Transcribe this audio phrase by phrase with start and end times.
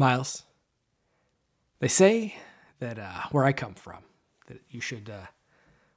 [0.00, 0.44] Miles,
[1.78, 2.34] they say
[2.78, 3.98] that uh, where I come from,
[4.46, 5.26] that you should, uh,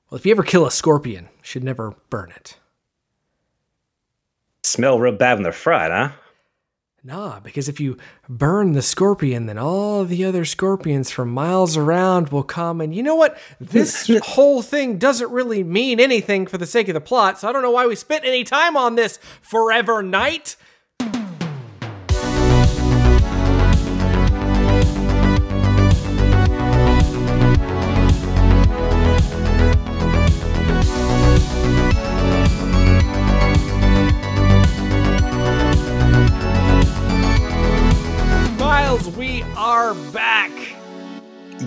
[0.10, 2.58] well, if you ever kill a scorpion, you should never burn it.
[4.62, 6.10] Smell real bad when they're fried, huh?
[7.02, 12.28] Nah, because if you burn the scorpion, then all the other scorpions from miles around
[12.28, 12.82] will come.
[12.82, 13.38] And you know what?
[13.62, 17.54] This whole thing doesn't really mean anything for the sake of the plot, so I
[17.54, 20.58] don't know why we spent any time on this forever knight.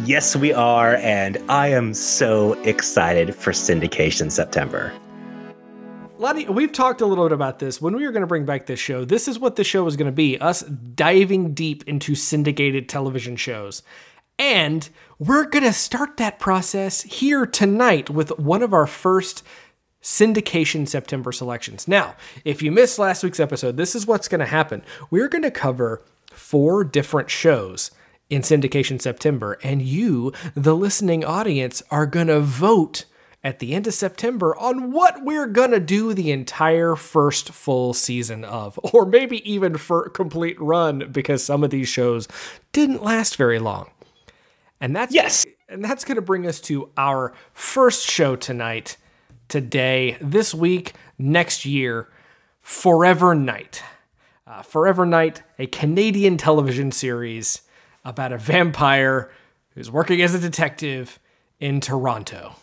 [0.07, 4.93] Yes, we are, and I am so excited for Syndication September.
[6.19, 7.83] Lottie, we've talked a little bit about this.
[7.83, 9.97] When we were going to bring back this show, this is what the show was
[9.97, 13.83] going to be us diving deep into syndicated television shows.
[14.39, 19.43] And we're going to start that process here tonight with one of our first
[20.01, 21.89] syndication September selections.
[21.89, 24.85] Now, if you missed last week's episode, this is what's going to happen.
[25.11, 27.91] We're going to cover four different shows
[28.29, 33.05] in syndication September, and you, the listening audience, are going to vote
[33.45, 37.95] at the end of September on what we're going to do the entire first full
[37.95, 42.27] season of, or maybe even for complete run because some of these shows
[42.73, 43.89] didn't last very long.
[44.81, 45.47] And that's Yes.
[45.69, 48.97] and that's going to bring us to our first show tonight,
[49.49, 52.09] today, this week, next year,
[52.61, 53.83] Forever Knight.
[54.47, 57.63] Uh, Forever Knight, a Canadian television series
[58.07, 59.31] about a vampire
[59.75, 61.19] who's working as a detective
[61.61, 62.55] in Toronto.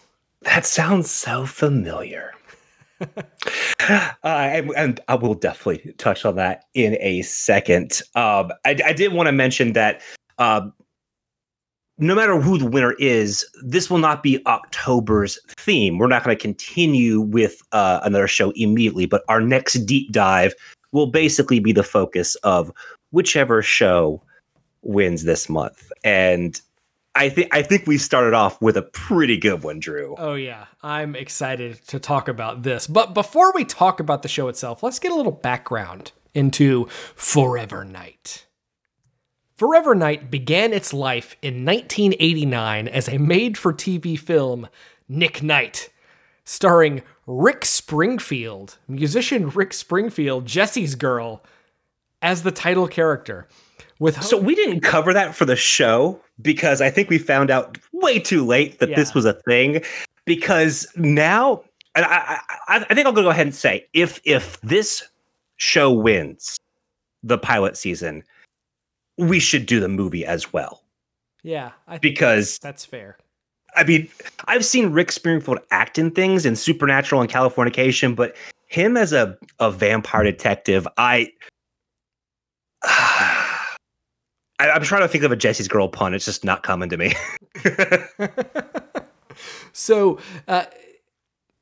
[0.42, 2.34] That sounds so familiar.
[3.02, 8.02] uh, and, and I will definitely touch on that in a second.
[8.16, 10.02] Um, I, I did want to mention that
[10.38, 10.70] uh,
[11.98, 15.98] no matter who the winner is, this will not be October's theme.
[15.98, 20.54] We're not going to continue with uh, another show immediately, but our next deep dive
[20.94, 22.72] will basically be the focus of
[23.12, 24.22] whichever show
[24.84, 25.92] wins this month.
[26.04, 26.60] And
[27.16, 30.16] I think I think we started off with a pretty good one, Drew.
[30.18, 30.66] Oh, yeah.
[30.82, 32.88] I'm excited to talk about this.
[32.88, 37.86] But before we talk about the show itself, let's get a little background into Forever
[37.86, 38.48] Knight.
[39.56, 44.68] Forever Knight began its life in 1989 as a made for TV film,
[45.08, 45.90] Nick Knight,
[46.44, 51.44] starring Rick Springfield, musician Rick Springfield, Jesse's girl,
[52.22, 53.48] as the title character.
[54.04, 57.78] With So we didn't cover that for the show because I think we found out
[57.94, 59.82] way too late that this was a thing.
[60.26, 61.64] Because now,
[61.96, 62.38] and I,
[62.68, 65.08] I, I think I'll go ahead and say if if this
[65.56, 66.60] show wins
[67.24, 68.26] the pilot season,
[69.18, 70.84] we should do the movie as well.
[71.42, 71.72] yeah,
[72.02, 73.18] Because that's fair.
[73.78, 74.10] I mean,
[74.50, 78.36] I've seen Rick Springfield act in things in Supernatural and Californication, but
[78.68, 81.32] him as a, a vampire detective, I,
[84.60, 86.14] I I'm trying to think of a Jesse's girl pun.
[86.14, 87.14] It's just not coming to me.
[89.74, 90.66] so uh,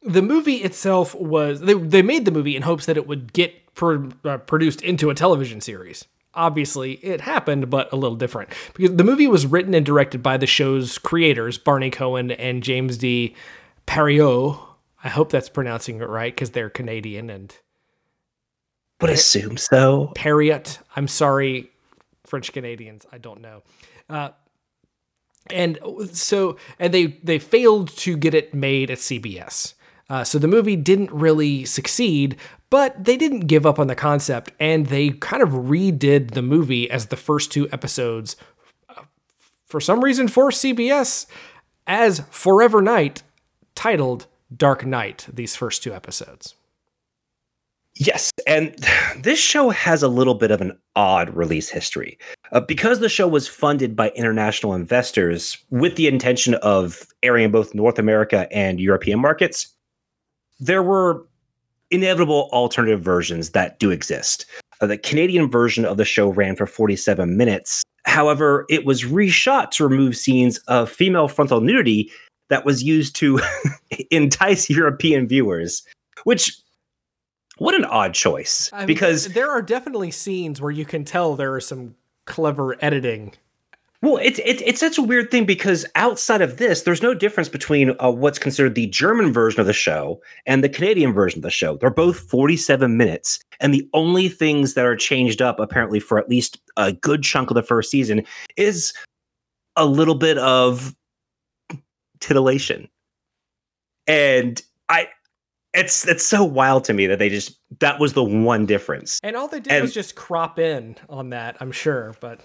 [0.03, 3.74] the movie itself was they, they made the movie in hopes that it would get
[3.75, 8.96] pro, uh, produced into a television series obviously it happened but a little different because
[8.96, 13.35] the movie was written and directed by the show's creators barney cohen and james d
[13.85, 14.57] Parriott.
[15.03, 17.57] i hope that's pronouncing it right because they're canadian and
[19.01, 20.12] Would assume so.
[20.16, 20.80] Perriot.
[20.96, 21.71] I'm sorry,
[22.31, 23.06] French Canadians.
[23.12, 23.62] I don't know.
[24.09, 24.30] Uh,
[25.50, 25.78] and
[26.14, 29.74] so, and they they failed to get it made at CBS.
[30.09, 32.38] Uh, so the movie didn't really succeed,
[32.69, 36.90] but they didn't give up on the concept, and they kind of redid the movie
[36.90, 38.38] as the first two episodes.
[39.66, 41.28] For some reason, for CBS,
[41.86, 43.24] as Forever Knight,
[43.75, 45.28] titled Dark Knight.
[45.31, 46.56] These first two episodes.
[48.01, 48.75] Yes, and
[49.22, 52.17] this show has a little bit of an odd release history.
[52.51, 57.51] Uh, because the show was funded by international investors with the intention of airing in
[57.51, 59.68] both North America and European markets,
[60.59, 61.25] there were
[61.92, 64.47] inevitable alternative versions that do exist.
[64.81, 67.83] Uh, the Canadian version of the show ran for 47 minutes.
[68.06, 72.12] However, it was reshot to remove scenes of female frontal nudity
[72.50, 73.39] that was used to
[74.12, 75.83] entice European viewers,
[76.24, 76.57] which
[77.57, 81.36] what an odd choice I mean, because there are definitely scenes where you can tell
[81.36, 81.95] there is some
[82.25, 83.33] clever editing
[84.01, 87.50] Well, it's it, it's such a weird thing because outside of this, there's no difference
[87.50, 91.44] between uh, what's considered the German version of the show and the Canadian version of
[91.44, 91.77] the show.
[91.77, 96.30] They're both 47 minutes, and the only things that are changed up, apparently, for at
[96.30, 98.25] least a good chunk of the first season,
[98.57, 98.92] is
[99.75, 100.95] a little bit of
[102.19, 102.89] titillation.
[104.07, 104.59] And
[104.89, 105.09] I,
[105.73, 109.19] it's it's so wild to me that they just that was the one difference.
[109.23, 112.41] And all they did and, was just crop in on that, I'm sure, but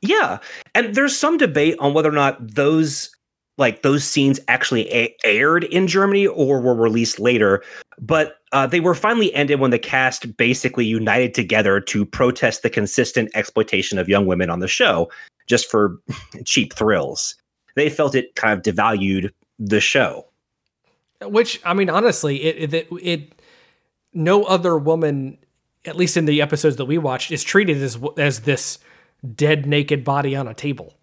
[0.00, 0.38] yeah,
[0.74, 3.10] and there's some debate on whether or not those
[3.56, 7.62] like those scenes actually a- aired in Germany or were released later,
[7.98, 12.70] but uh, they were finally ended when the cast basically united together to protest the
[12.70, 15.10] consistent exploitation of young women on the show
[15.48, 15.98] just for
[16.44, 17.34] cheap thrills.
[17.74, 20.24] They felt it kind of devalued the show.
[21.22, 23.42] Which I mean, honestly, it it, it
[24.12, 25.38] no other woman,
[25.84, 28.78] at least in the episodes that we watched, is treated as as this
[29.34, 30.94] dead naked body on a table.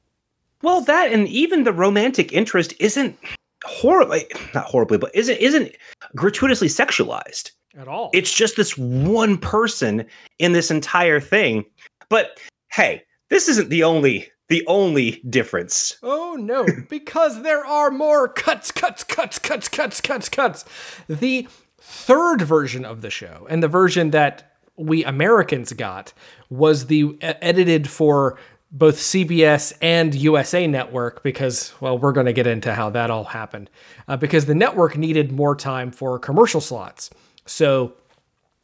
[0.62, 3.18] Well, that and even the romantic interest isn't
[3.66, 5.76] horribly not horribly, but isn't isn't
[6.16, 8.10] gratuitously sexualized at all.
[8.14, 10.06] It's just this one person
[10.40, 11.66] in this entire thing.
[12.10, 12.40] But
[12.72, 15.98] hey, this isn't the only the only difference.
[16.04, 20.66] Oh no, because there are more cuts, cuts, cuts, cuts, cuts, cuts, cuts.
[21.08, 21.48] The
[21.80, 26.14] third version of the show and the version that we Americans got
[26.50, 28.38] was the edited for
[28.72, 33.24] both CBS and USA Network because, well, we're going to get into how that all
[33.24, 33.70] happened.
[34.08, 37.10] Uh, because the network needed more time for commercial slots.
[37.46, 37.94] So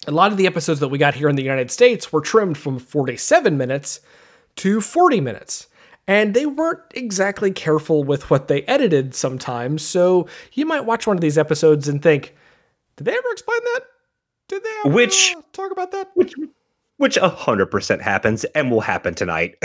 [0.08, 2.58] a lot of the episodes that we got here in the United States were trimmed
[2.58, 4.02] from 47 minutes
[4.58, 5.68] to 40 minutes.
[6.12, 9.82] And they weren't exactly careful with what they edited sometimes.
[9.82, 12.36] So you might watch one of these episodes and think,
[12.98, 13.80] did they ever explain that?
[14.50, 16.12] Did they ever which, uh, talk about that?
[16.16, 16.34] Which
[16.98, 19.56] which 100% happens and will happen tonight.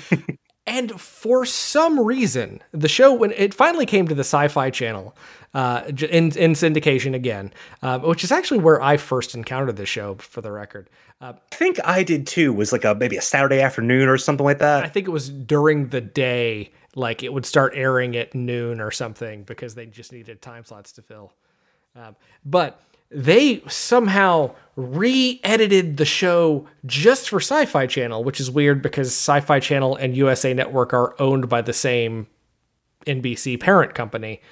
[0.66, 5.16] and for some reason, the show, when it finally came to the Sci Fi Channel
[5.56, 7.50] uh, in, in syndication again,
[7.80, 10.90] uh, which is actually where I first encountered the show, for the record.
[11.18, 14.44] Uh, I think I did too, was like a maybe a Saturday afternoon or something
[14.44, 14.84] like that.
[14.84, 18.90] I think it was during the day, like it would start airing at noon or
[18.90, 21.32] something because they just needed time slots to fill.
[21.94, 29.08] Um, but they somehow re-edited the show just for Sci-Fi Channel, which is weird because
[29.08, 32.26] Sci-Fi Channel and USA Network are owned by the same
[33.06, 34.42] NBC parent company.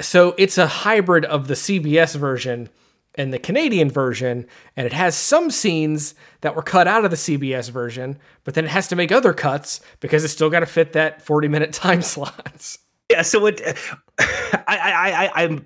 [0.00, 2.68] So it's a hybrid of the CBS version
[3.14, 4.46] and the Canadian version,
[4.76, 8.66] and it has some scenes that were cut out of the CBS version, but then
[8.66, 11.72] it has to make other cuts because it's still got to fit that 40 minute
[11.72, 12.78] time slots.
[13.10, 13.60] Yeah, so it
[14.18, 15.64] I I I I'm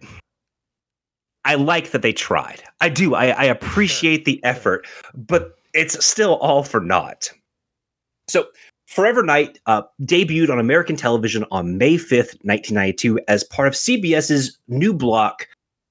[1.44, 2.62] I like that they tried.
[2.80, 3.14] I do.
[3.14, 7.30] I, I appreciate the effort, but it's still all for naught.
[8.28, 8.46] So,
[8.90, 14.58] Forever Knight uh, debuted on American television on May 5th, 1992, as part of CBS's
[14.66, 15.46] new block,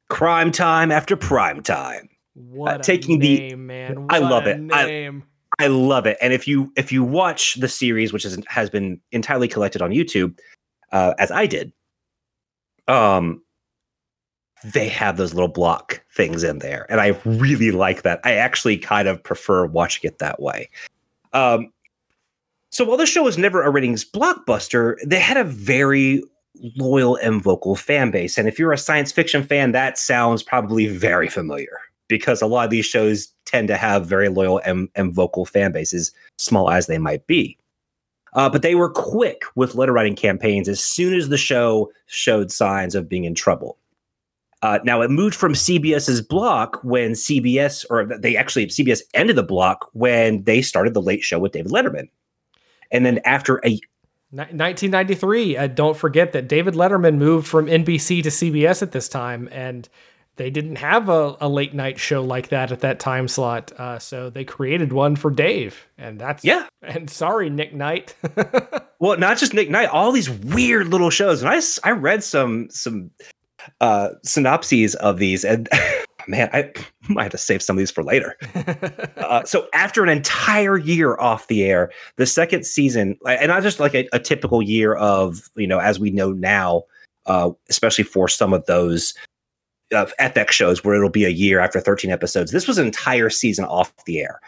[0.10, 2.10] Crime Time After Prime Time.
[2.34, 4.02] What uh, taking name, the man!
[4.02, 4.60] What I love it.
[4.60, 5.24] Name.
[5.60, 6.18] I, I love it.
[6.22, 9.92] And if you if you watch the series, which is, has been entirely collected on
[9.92, 10.38] YouTube,
[10.92, 11.72] uh, as I did,
[12.90, 13.42] um,
[14.66, 16.86] they have those little block things in there.
[16.90, 18.20] And I really like that.
[18.26, 20.70] I actually kind of prefer watching it that way.
[21.32, 21.72] Um,
[22.72, 26.24] so while the show was never a ratings blockbuster, they had a very
[26.76, 28.38] loyal and vocal fan base.
[28.38, 32.66] And if you're a science fiction fan, that sounds probably very familiar because a lot
[32.66, 36.88] of these shows tend to have very loyal and, and vocal fan bases, small as
[36.88, 37.58] they might be.
[38.34, 42.52] Uh, but they were quick with letter writing campaigns as soon as the show showed
[42.52, 43.78] signs of being in trouble.
[44.62, 49.44] Uh, now it moved from CBS's block when CBS, or they actually CBS ended the
[49.44, 52.10] block when they started the Late Show with David Letterman,
[52.92, 53.80] and then after a
[54.32, 59.50] 1993, uh, don't forget that David Letterman moved from NBC to CBS at this time,
[59.52, 59.90] and
[60.36, 63.72] they didn't have a, a late night show like that at that time slot.
[63.74, 66.68] Uh, so they created one for Dave, and that's yeah.
[66.84, 68.16] And sorry, Nick Knight.
[69.00, 72.70] well, not just Nick Knight, all these weird little shows, and I I read some
[72.70, 73.10] some
[73.82, 75.68] uh, synopses of these, and
[76.30, 76.72] man, I
[77.10, 78.38] might have to save some of these for later.
[79.18, 83.80] uh, so after an entire year off the air, the second season, and not just
[83.80, 86.84] like a, a typical year of you know as we know now,
[87.26, 89.14] uh, especially for some of those
[89.94, 92.52] uh, FX shows where it'll be a year after 13 episodes.
[92.52, 94.40] This was an entire season off the air.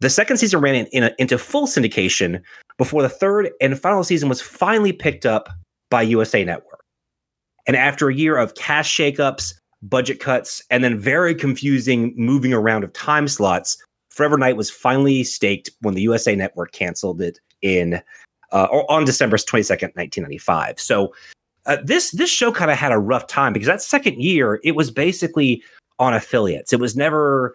[0.00, 2.42] The second season ran in, in a, into full syndication
[2.78, 5.48] before the third and final season was finally picked up
[5.90, 6.80] by USA Network.
[7.66, 9.54] And after a year of cash shakeups,
[9.88, 13.76] budget cuts, and then very confusing moving around of time slots,
[14.10, 18.00] Forever Knight was finally staked when the USA Network canceled it in
[18.52, 20.78] uh, or on December 22nd, 1995.
[20.78, 21.12] So
[21.66, 24.76] uh, this this show kind of had a rough time because that second year it
[24.76, 25.62] was basically
[25.98, 26.72] on affiliates.
[26.72, 27.54] It was never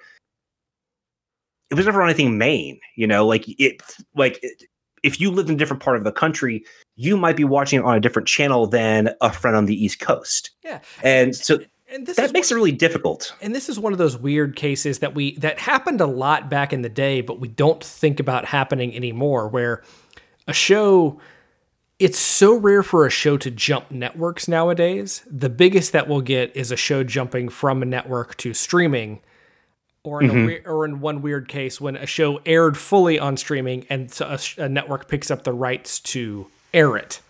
[1.70, 2.80] it was never on anything main.
[2.96, 3.82] You know, like it
[4.16, 4.44] like
[5.04, 7.86] if you lived in a different part of the country, you might be watching it
[7.86, 10.52] on a different channel than a friend on the East Coast.
[10.64, 11.60] Yeah, and so
[11.92, 13.34] and this that makes it really difficult.
[13.42, 16.74] And this is one of those weird cases that we that happened a lot back
[16.74, 19.48] in the day, but we don't think about happening anymore.
[19.48, 19.84] Where
[20.48, 21.20] a show,
[21.98, 25.24] it's so rare for a show to jump networks nowadays.
[25.30, 29.22] The biggest that we'll get is a show jumping from a network to streaming,
[30.04, 30.68] or in mm-hmm.
[30.68, 34.40] a, or in one weird case when a show aired fully on streaming and a,
[34.58, 37.22] a network picks up the rights to air it.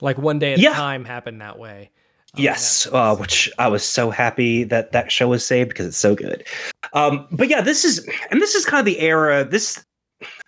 [0.00, 0.72] Like one day at yeah.
[0.72, 1.90] a time happened that way.
[2.36, 6.14] Yes, uh, which I was so happy that that show was saved because it's so
[6.14, 6.46] good.
[6.92, 9.44] Um, but yeah, this is and this is kind of the era.
[9.44, 9.84] This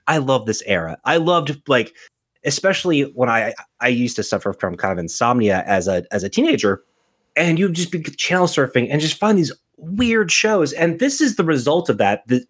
[0.07, 0.99] I love this era.
[1.04, 1.95] I loved like
[2.45, 6.28] especially when I I used to suffer from kind of insomnia as a as a
[6.28, 6.83] teenager,
[7.37, 10.73] and you just be channel surfing and just find these weird shows.
[10.75, 12.26] And this is the result of that.
[12.26, 12.45] The,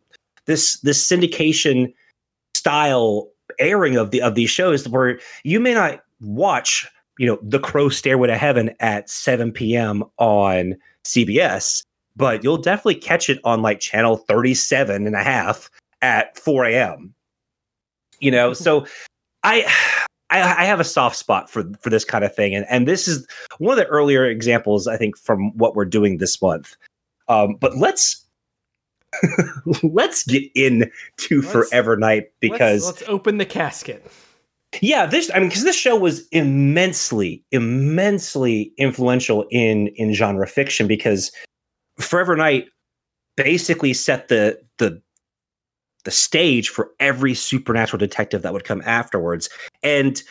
[0.46, 1.92] this this syndication
[2.54, 3.28] style
[3.58, 6.88] airing of the of these shows where you may not watch
[7.18, 10.04] you know, The Crow Stairway to Heaven at 7 p.m.
[10.18, 11.82] on CBS,
[12.16, 15.70] but you'll definitely catch it on like channel 37 and a half
[16.00, 17.14] at 4 a.m.
[18.20, 18.86] You know, so
[19.42, 19.62] I,
[20.30, 23.08] I I have a soft spot for for this kind of thing, and and this
[23.08, 23.26] is
[23.58, 26.76] one of the earlier examples I think from what we're doing this month.
[27.28, 28.26] Um, but let's
[29.82, 30.90] let's get into
[31.30, 34.06] let's, Forever Knight because let's, let's open the casket.
[34.80, 40.86] Yeah, this I mean because this show was immensely immensely influential in in genre fiction
[40.86, 41.32] because
[41.98, 42.66] Forever Knight
[43.36, 45.00] basically set the the
[46.04, 49.48] the stage for every supernatural detective that would come afterwards.
[49.82, 50.22] And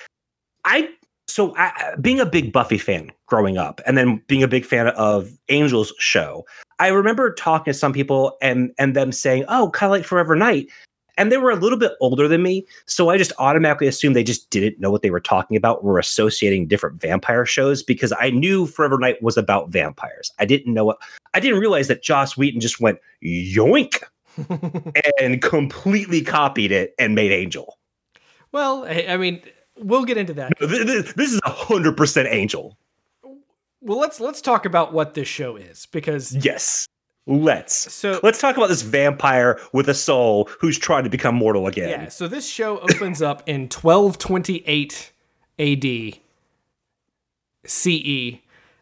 [0.65, 0.89] I
[1.27, 4.87] so I, being a big Buffy fan growing up and then being a big fan
[4.87, 6.45] of Angel's show,
[6.79, 10.35] I remember talking to some people and and them saying, "Oh, kind of like Forever
[10.35, 10.67] Knight."
[11.17, 14.23] And they were a little bit older than me so i just automatically assumed they
[14.23, 18.29] just didn't know what they were talking about were associating different vampire shows because i
[18.29, 20.31] knew forever knight was about vampires.
[20.39, 20.97] I didn't know what
[21.33, 24.03] i didn't realize that joss whedon just went yoink!
[25.19, 27.79] and completely copied it and made angel.
[28.51, 29.41] Well i mean
[29.79, 30.51] we'll get into that.
[30.59, 32.77] This is a 100% angel.
[33.81, 36.87] Well let's let's talk about what this show is because yes
[37.27, 37.93] Let's.
[37.93, 41.89] So let's talk about this vampire with a soul who's trying to become mortal again.
[41.89, 42.09] Yeah.
[42.09, 45.11] So this show opens up in 1228
[45.59, 46.21] A.D.
[47.65, 48.39] CE,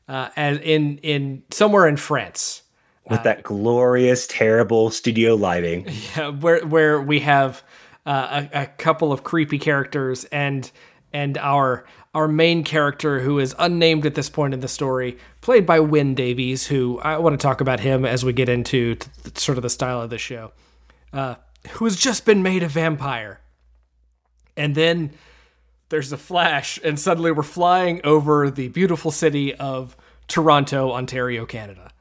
[0.08, 2.62] uh, and in in somewhere in France.
[3.10, 5.88] With uh, that glorious, terrible studio lighting.
[6.16, 7.64] Yeah, where where we have
[8.06, 10.72] uh, a, a couple of creepy characters and
[11.12, 15.66] and our our main character, who is unnamed at this point in the story, played
[15.66, 18.96] by Wyn Davies, who I want to talk about him as we get into
[19.36, 20.54] sort of the style of the show,
[21.12, 21.36] uh,
[21.72, 23.42] who has just been made a vampire.
[24.56, 25.12] And then
[25.90, 29.98] there's a flash, and suddenly we're flying over the beautiful city of
[30.30, 31.92] Toronto, Ontario, Canada.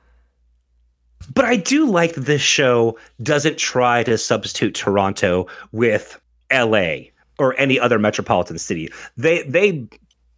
[1.34, 6.20] But I do like this show doesn't try to substitute Toronto with
[6.52, 6.96] LA
[7.38, 8.90] or any other metropolitan city.
[9.16, 9.88] They they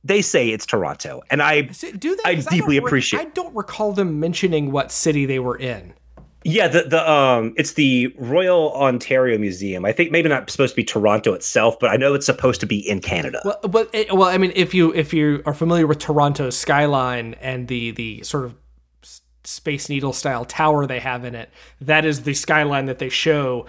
[0.06, 2.22] they say it's Toronto, and I do they?
[2.24, 3.20] I deeply I appreciate.
[3.20, 5.94] I don't recall them mentioning what city they were in.
[6.44, 9.84] Yeah, the the um, it's the Royal Ontario Museum.
[9.84, 12.66] I think maybe not supposed to be Toronto itself, but I know it's supposed to
[12.66, 13.40] be in Canada.
[13.44, 17.34] Well, but it, well, I mean, if you if you are familiar with Toronto's skyline
[17.40, 18.54] and the the sort of
[19.42, 23.66] Space Needle style tower they have in it, that is the skyline that they show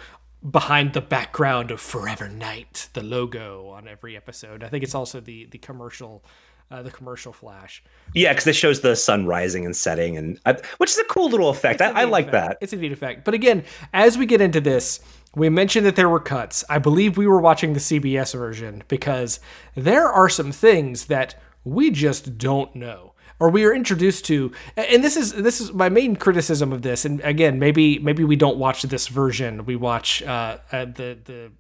[0.50, 4.64] behind the background of Forever Knight, the logo on every episode.
[4.64, 6.24] I think it's also the the commercial.
[6.70, 7.82] Uh, the commercial flash.
[8.14, 11.30] Yeah, because this shows the sun rising and setting, and uh, which is a cool
[11.30, 11.82] little effect.
[11.82, 12.50] I, I, like effect.
[12.50, 12.58] that.
[12.60, 13.24] It's a neat effect.
[13.24, 13.64] But again,
[13.94, 15.00] as we get into this,
[15.34, 16.66] we mentioned that there were cuts.
[16.70, 19.40] I believe we were watching the CBS version because
[19.76, 25.04] there are some things that we just don't know or we are introduced to and
[25.04, 28.58] this is this is my main criticism of this and again maybe maybe we don't
[28.58, 29.66] watch this version.
[29.66, 31.52] We watch uh, uh, the the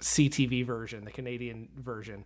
[0.00, 2.24] CTV version the Canadian version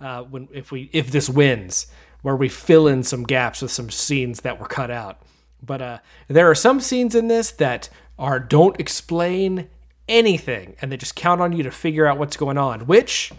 [0.00, 1.86] uh, when if we if this wins
[2.22, 5.20] where we fill in some gaps with some scenes that were cut out.
[5.62, 9.68] But uh, there are some scenes in this that are don't explain
[10.08, 13.32] anything and they just count on you to figure out what's going on which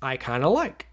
[0.00, 0.88] I kind of like.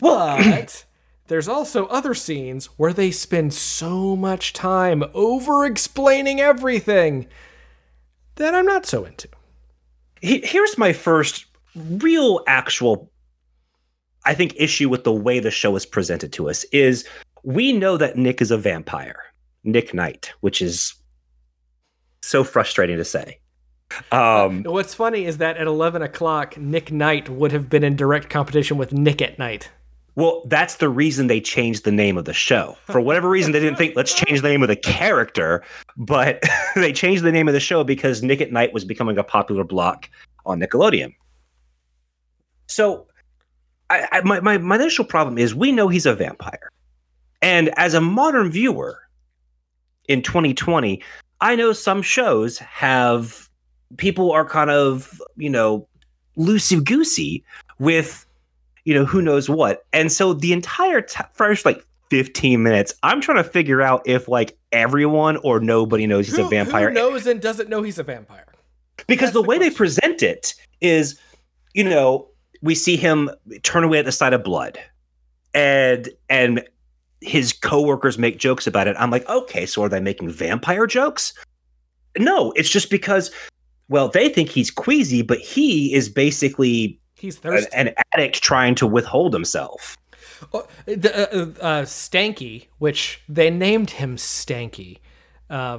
[0.00, 0.84] But
[1.28, 7.26] there's also other scenes where they spend so much time over explaining everything
[8.36, 9.28] that I'm not so into.
[10.20, 13.10] Here's my first real actual
[14.24, 17.04] I think issue with the way the show is presented to us is
[17.42, 19.20] we know that Nick is a vampire,
[19.64, 20.94] Nick Knight, which is
[22.20, 23.40] so frustrating to say.
[24.10, 28.30] Um, What's funny is that at 11 o'clock, Nick Knight would have been in direct
[28.30, 29.70] competition with Nick at Nite.
[30.14, 32.76] Well, that's the reason they changed the name of the show.
[32.86, 35.64] For whatever reason, they didn't think let's change the name of the character,
[35.96, 36.42] but
[36.74, 39.64] they changed the name of the show because Nick at Nite was becoming a popular
[39.64, 40.10] block
[40.44, 41.14] on Nickelodeon.
[42.66, 43.06] So,
[43.88, 46.70] I, I, my, my my initial problem is we know he's a vampire,
[47.40, 48.98] and as a modern viewer
[50.08, 51.02] in 2020,
[51.40, 53.48] I know some shows have
[53.96, 55.86] people are kind of you know
[56.36, 57.44] loosey goosey
[57.78, 58.26] with
[58.84, 63.20] you know who knows what, and so the entire t- first like 15 minutes, I'm
[63.20, 66.88] trying to figure out if like everyone or nobody knows he's who, a vampire.
[66.88, 68.46] Who knows and doesn't know he's a vampire?
[69.06, 71.18] because That's the the way they present it is
[71.74, 72.28] you know
[72.60, 73.30] we see him
[73.62, 74.78] turn away at the sight of blood.
[75.54, 76.64] And and
[77.20, 78.96] his coworkers make jokes about it.
[78.98, 81.34] I'm like okay so are they making vampire jokes?
[82.18, 83.30] No it's just because
[83.88, 87.70] well they think he's queasy but he is basically He's an, thirsty.
[87.74, 89.96] an addict trying to withhold himself
[90.52, 94.98] Oh, the, uh, uh, Stanky, which they named him Stanky.
[95.48, 95.78] Uh,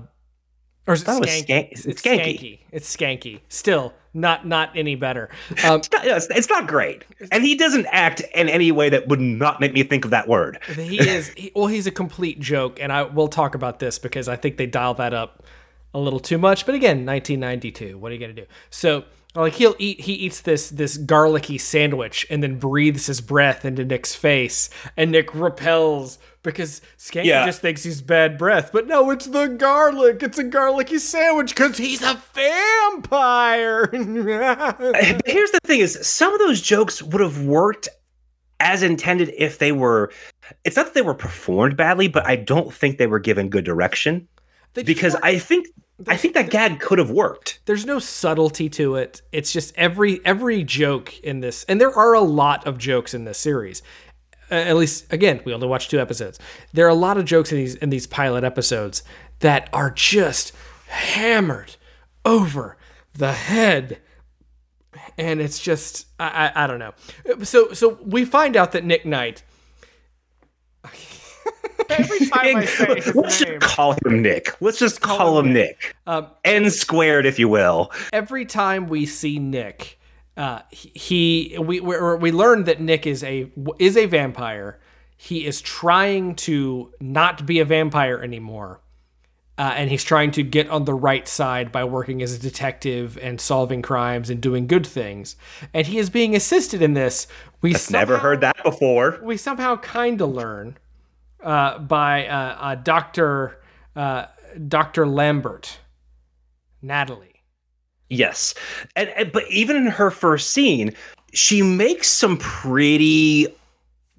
[0.88, 1.48] or is it thought it was Skanky?
[1.48, 2.40] Skank- It's, it's it's Skanky.
[2.40, 2.60] Skanky.
[2.72, 3.40] It's Skanky.
[3.50, 5.30] Still, not not any better.
[5.66, 9.08] Um, it's not, it's, it's not great and he doesn't act in any way that
[9.08, 12.40] would not make me think of that word he is he, well he's a complete
[12.40, 15.44] joke and i will talk about this because i think they dial that up
[15.94, 19.04] a little too much but again 1992 what are you gonna do so
[19.36, 23.84] like he'll eat he eats this this garlicky sandwich and then breathes his breath into
[23.84, 27.46] nick's face and nick repels because Skanky Yeah.
[27.46, 28.72] just thinks he's bad breath.
[28.74, 30.22] But no it's the garlic.
[30.22, 33.88] It's a garlicky sandwich because he's a vampire.
[33.94, 37.88] But here's the thing is some of those jokes would have worked
[38.60, 40.12] as intended if they were
[40.64, 43.66] it's not that they were performed badly but i don't think they were given good
[43.66, 44.26] direction
[44.74, 45.68] They because i think
[46.08, 49.22] i think that gag could have worked there's no subtlety to it.
[49.32, 53.24] It's just every every joke in this, and there are a lot of jokes in
[53.24, 53.82] this series.
[54.52, 56.40] Uh, at least, again, we only watched two episodes.
[56.74, 59.04] There are a lot of jokes in these in these pilot episodes
[59.40, 60.52] that are just
[60.88, 61.78] hammered
[62.26, 62.78] over
[63.14, 64.00] the head,
[65.18, 66.94] and it's just I I, I don't know.
[67.44, 69.44] So so we find out that Nick Knight.
[71.90, 75.54] Every time I say his let's name, just call him nick let's just call, him
[75.54, 80.00] nick, um, n squared if you will every time we see Nick,
[80.38, 84.80] uh, he we we, we learn that Nick is a is a vampire.
[85.18, 88.82] He is trying to not be a vampire anymore,
[89.58, 93.18] uh, and he's trying to get on the right side by working as a detective
[93.22, 95.36] and solving crimes and doing good things.
[95.74, 97.28] And he is being assisted in this.
[97.62, 100.78] We never heard that before We somehow kind of learn
[101.44, 103.60] uh, by uh, uh, Doctor
[103.96, 104.26] uh,
[104.68, 105.78] Doctor Lambert,
[106.82, 107.42] Natalie.
[108.10, 108.54] Yes.
[108.96, 110.94] And, and but even in her first scene,
[111.34, 113.48] she makes some pretty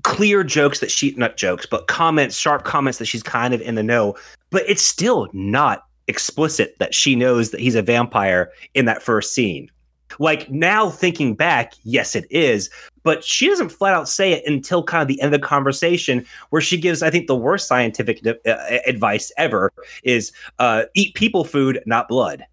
[0.03, 3.75] clear jokes that she not jokes, but comments, sharp comments that she's kind of in
[3.75, 4.17] the know,
[4.51, 9.33] but it's still not explicit that she knows that he's a vampire in that first
[9.35, 9.71] scene.
[10.19, 12.71] Like now thinking back, yes it is,
[13.03, 16.27] but she doesn't flat out say it until kind of the end of the conversation
[16.51, 18.55] where she gives I think the worst scientific uh,
[18.87, 19.73] advice ever
[20.03, 22.45] is uh, eat people food, not blood.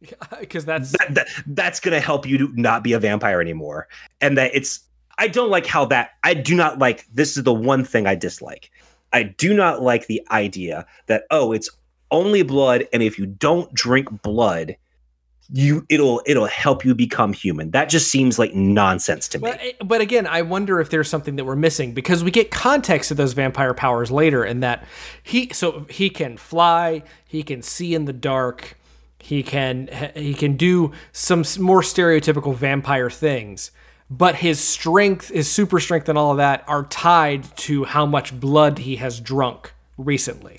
[0.38, 3.88] Because that's that, that that's gonna help you to not be a vampire anymore.
[4.20, 4.80] And that it's
[5.16, 8.14] i don't like how that i do not like this is the one thing i
[8.14, 8.70] dislike.
[9.12, 11.70] I do not like the idea that oh it's
[12.10, 14.76] only blood and if you don't drink blood
[15.52, 19.60] you it'll it'll help you become human that just seems like nonsense to me But,
[19.60, 23.10] eh, but again, I wonder if there's something that we're missing because we get context
[23.10, 24.86] of those vampire powers later, and that
[25.22, 28.76] he so he can fly, he can see in the dark,
[29.18, 33.70] he can he can do some more stereotypical vampire things.
[34.10, 38.38] But his strength, his super strength, and all of that are tied to how much
[38.38, 40.56] blood he has drunk recently.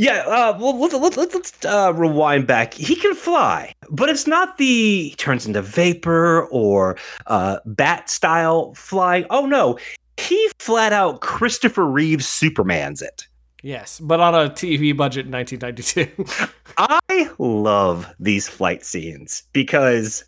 [0.00, 2.72] Yeah, uh, well, let's, let's, let's, uh, rewind back.
[2.72, 8.72] He can fly, but it's not the he turns into vapor or uh, bat style
[8.72, 9.26] flying.
[9.28, 9.78] Oh no,
[10.16, 13.28] he flat out Christopher Reeves Superman's it.
[13.62, 16.48] Yes, but on a TV budget in 1992.
[16.78, 20.24] I love these flight scenes because,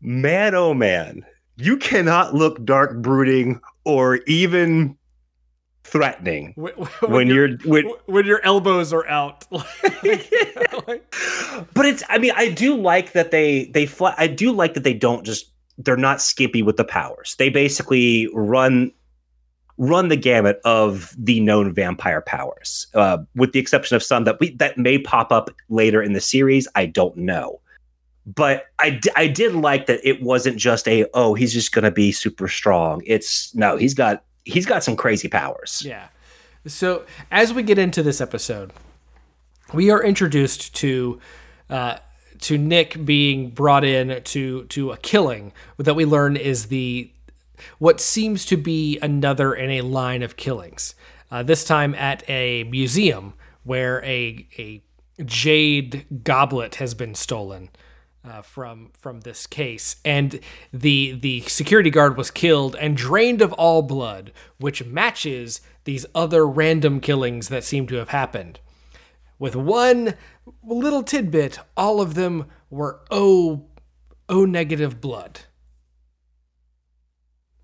[0.00, 1.24] man, oh man,
[1.56, 4.96] you cannot look dark, brooding, or even
[5.84, 6.72] threatening when,
[7.08, 9.46] when you're when, when your elbows are out.
[10.86, 11.14] Like-
[11.72, 14.82] but it's i mean i do like that they they fly i do like that
[14.82, 17.34] they don't just they're not skimpy with the powers.
[17.38, 18.92] They basically run
[19.76, 24.38] run the gamut of the known vampire powers, uh, with the exception of some that
[24.38, 26.68] we that may pop up later in the series.
[26.74, 27.60] I don't know,
[28.26, 31.90] but I, d- I did like that it wasn't just a oh he's just gonna
[31.90, 33.02] be super strong.
[33.04, 35.82] It's no he's got he's got some crazy powers.
[35.84, 36.08] Yeah.
[36.66, 38.72] So as we get into this episode,
[39.72, 41.20] we are introduced to
[41.68, 41.96] uh,
[42.40, 47.10] to Nick being brought in to to a killing that we learn is the
[47.78, 50.94] what seems to be another in a line of killings.
[51.30, 54.82] Uh, this time at a museum where a a
[55.24, 57.70] jade goblet has been stolen.
[58.26, 60.40] Uh, from from this case, and
[60.72, 66.46] the the security guard was killed and drained of all blood, which matches these other
[66.46, 68.60] random killings that seem to have happened.
[69.38, 70.14] With one
[70.62, 73.66] little tidbit, all of them were O
[74.30, 75.40] O negative blood.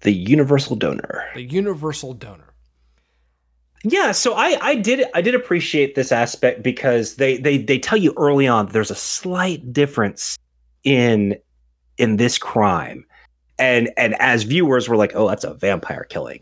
[0.03, 1.25] The universal donor.
[1.35, 2.53] The universal donor.
[3.83, 7.97] Yeah, so I I did I did appreciate this aspect because they they they tell
[7.97, 10.37] you early on there's a slight difference
[10.85, 11.37] in
[11.99, 13.05] in this crime.
[13.59, 16.41] And and as viewers we're like, "Oh, that's a vampire killing."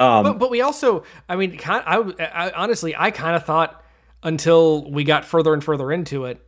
[0.00, 3.82] Um, but, but we also, I mean, I, I honestly, I kind of thought
[4.22, 6.40] until we got further and further into it.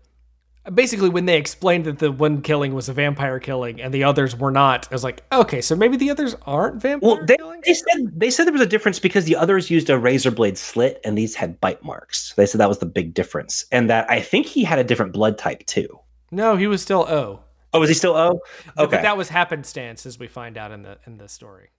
[0.74, 4.34] Basically, when they explained that the one killing was a vampire killing and the others
[4.34, 7.64] were not, I was like, okay, so maybe the others aren't vampire well, they, killings?
[7.64, 10.58] they said they said there was a difference because the others used a razor blade
[10.58, 12.34] slit and these had bite marks.
[12.34, 15.12] They said that was the big difference, and that I think he had a different
[15.12, 16.00] blood type too.
[16.30, 17.40] No, he was still O.
[17.72, 18.40] Oh, was he still O?
[18.78, 21.70] Okay, but that was happenstance, as we find out in the in the story.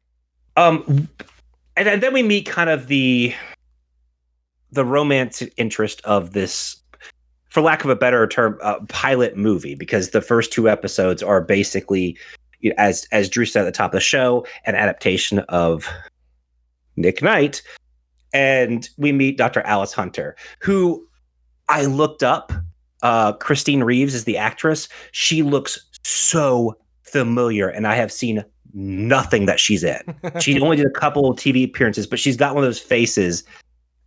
[0.55, 1.07] Um,
[1.75, 3.33] and then we meet kind of the
[4.71, 6.81] the romance interest of this
[7.49, 11.41] for lack of a better term uh, pilot movie because the first two episodes are
[11.41, 12.17] basically
[12.77, 15.87] as as drew said at the top of the show an adaptation of
[16.95, 17.61] nick knight
[18.33, 21.07] and we meet dr alice hunter who
[21.69, 22.51] i looked up
[23.03, 29.45] uh, christine reeves is the actress she looks so familiar and i have seen nothing
[29.45, 30.01] that she's in
[30.39, 33.43] she only did a couple of tv appearances but she's got one of those faces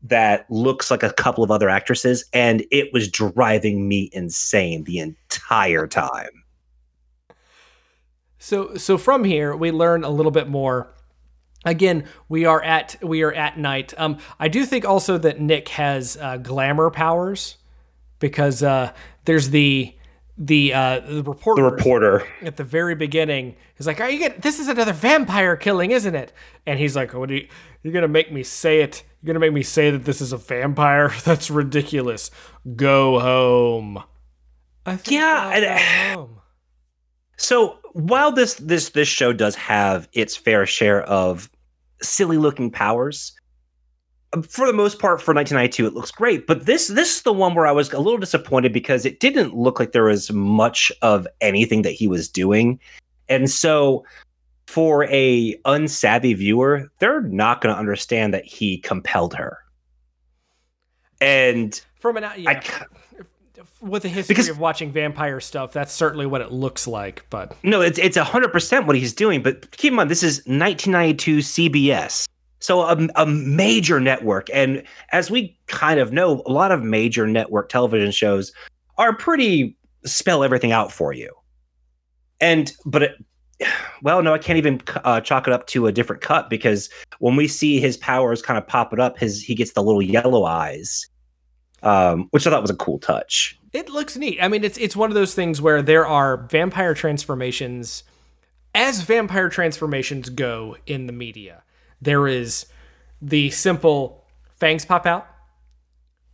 [0.03, 4.99] that looks like a couple of other actresses, and it was driving me insane the
[4.99, 6.31] entire time.
[8.39, 10.95] So, so from here we learn a little bit more.
[11.67, 13.93] Again, we are at we are at night.
[13.99, 17.57] Um, I do think also that Nick has uh, glamour powers
[18.21, 18.93] because uh,
[19.25, 19.95] there's the
[20.39, 21.63] the uh, the reporter.
[21.63, 25.57] The reporter at the very beginning is like, "Are you get this is another vampire
[25.57, 26.33] killing, isn't it?"
[26.67, 27.49] And he's like, "What are you?
[27.83, 29.03] You're gonna make me say it?
[29.21, 31.13] You're gonna make me say that this is a vampire?
[31.25, 32.31] That's ridiculous.
[32.77, 34.03] Go home."
[35.07, 35.51] yeah.
[35.55, 36.41] And, home.
[37.37, 41.51] So while this this this show does have its fair share of
[42.03, 43.33] silly looking powers,
[44.49, 47.55] for the most part for 1992 it looks great but this this is the one
[47.55, 51.27] where i was a little disappointed because it didn't look like there was much of
[51.41, 52.79] anything that he was doing
[53.29, 54.05] and so
[54.67, 59.59] for a unsavvy viewer they're not going to understand that he compelled her
[61.21, 62.51] and from an uh, yeah.
[62.51, 62.85] I,
[63.81, 67.25] with a history because, of watching vampire stuff, that's certainly what it looks like.
[67.31, 69.43] But no, it's it's hundred percent what he's doing.
[69.43, 72.27] But keep in mind, this is 1992 CBS.
[72.61, 77.27] So a, a major network, and as we kind of know, a lot of major
[77.27, 78.53] network television shows
[78.99, 81.33] are pretty spell everything out for you.
[82.41, 83.13] And but it,
[84.03, 87.37] well, no, I can't even uh, chalk it up to a different cut because when
[87.37, 90.45] we see his powers kind of pop it up, his he gets the little yellow
[90.45, 91.07] eyes,
[91.83, 93.59] um, which I thought was a cool touch.
[93.73, 94.39] It looks neat.
[94.43, 98.03] I mean, it's it's one of those things where there are vampire transformations,
[98.75, 101.63] as vampire transformations go in the media
[102.01, 102.67] there is
[103.21, 104.25] the simple
[104.57, 105.27] fangs pop out,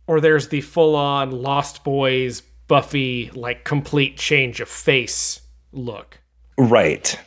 [0.05, 6.19] or there's the full on Lost Boys Buffy like complete change of face look.
[6.57, 7.17] Right.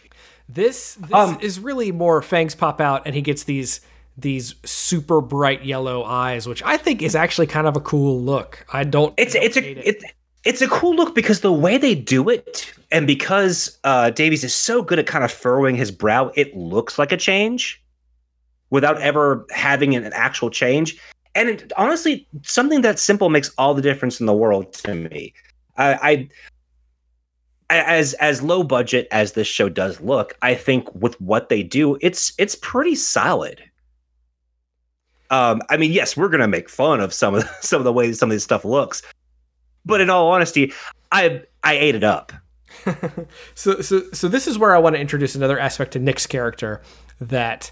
[0.48, 3.80] This this um, is really more fangs pop out and he gets these
[4.18, 8.66] these super bright yellow eyes, which I think is actually kind of a cool look.
[8.72, 9.14] I don't.
[9.16, 9.78] It's don't it's a it.
[9.78, 10.04] it's
[10.44, 14.54] it's a cool look because the way they do it, and because uh, Davies is
[14.54, 17.82] so good at kind of furrowing his brow, it looks like a change
[18.70, 20.98] without ever having an actual change.
[21.34, 25.32] And it, honestly, something that simple makes all the difference in the world to me.
[25.76, 26.28] I, I
[27.70, 31.96] as as low budget as this show does look, I think with what they do,
[32.00, 33.62] it's it's pretty solid.
[35.30, 37.92] Um, I mean, yes, we're gonna make fun of some of the, some of the
[37.92, 39.02] ways some of this stuff looks,
[39.86, 40.72] but in all honesty,
[41.12, 42.32] I I ate it up.
[43.54, 46.82] so so so this is where I want to introduce another aspect to Nick's character
[47.20, 47.70] that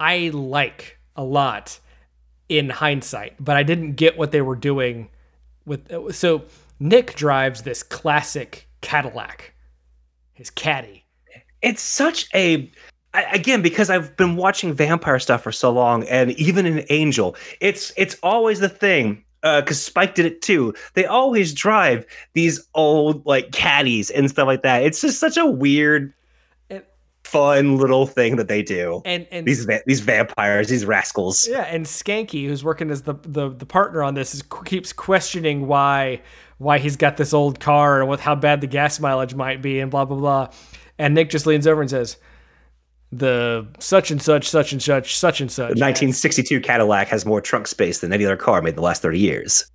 [0.00, 1.78] I like a lot
[2.48, 5.08] in hindsight, but I didn't get what they were doing
[5.64, 6.44] with so
[6.78, 9.52] Nick drives this classic Cadillac.
[10.34, 11.04] His caddy.
[11.62, 12.70] It's such a
[13.14, 17.92] again because I've been watching vampire stuff for so long and even in Angel, it's
[17.96, 20.74] it's always the thing because uh, Spike did it too.
[20.94, 22.04] They always drive
[22.34, 24.82] these old like caddies and stuff like that.
[24.82, 26.12] It's just such a weird,
[27.26, 29.02] fun little thing that they do.
[29.04, 31.46] And and these va- these vampires, these rascals.
[31.48, 35.66] Yeah, and Skanky, who's working as the the, the partner on this, is, keeps questioning
[35.66, 36.20] why
[36.58, 39.80] why he's got this old car and with how bad the gas mileage might be
[39.80, 40.48] and blah blah blah.
[40.98, 42.16] And Nick just leans over and says,
[43.12, 45.68] the such and such, such and such, such and such.
[45.68, 49.02] The 1962 Cadillac has more trunk space than any other car made in the last
[49.02, 49.70] 30 years.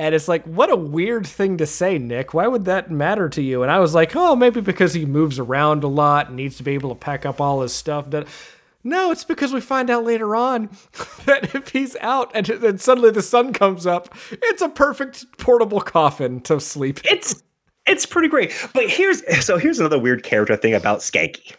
[0.00, 2.32] And it's like, what a weird thing to say, Nick.
[2.32, 3.62] Why would that matter to you?
[3.62, 6.62] And I was like, oh, maybe because he moves around a lot and needs to
[6.62, 8.08] be able to pack up all his stuff.
[8.08, 8.26] That
[8.82, 10.70] no, it's because we find out later on
[11.26, 15.82] that if he's out and then suddenly the sun comes up, it's a perfect portable
[15.82, 17.04] coffin to sleep.
[17.04, 17.18] In.
[17.18, 17.42] It's
[17.84, 18.54] it's pretty great.
[18.72, 21.54] But here's so here's another weird character thing about Skanky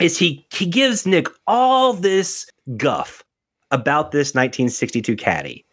[0.00, 3.22] is he he gives Nick all this guff
[3.70, 5.63] about this 1962 caddy.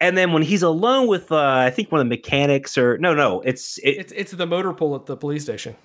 [0.00, 3.14] And then when he's alone with uh, I think one of the mechanics or no
[3.14, 5.76] no it's it, it's it's the motor pool at the police station.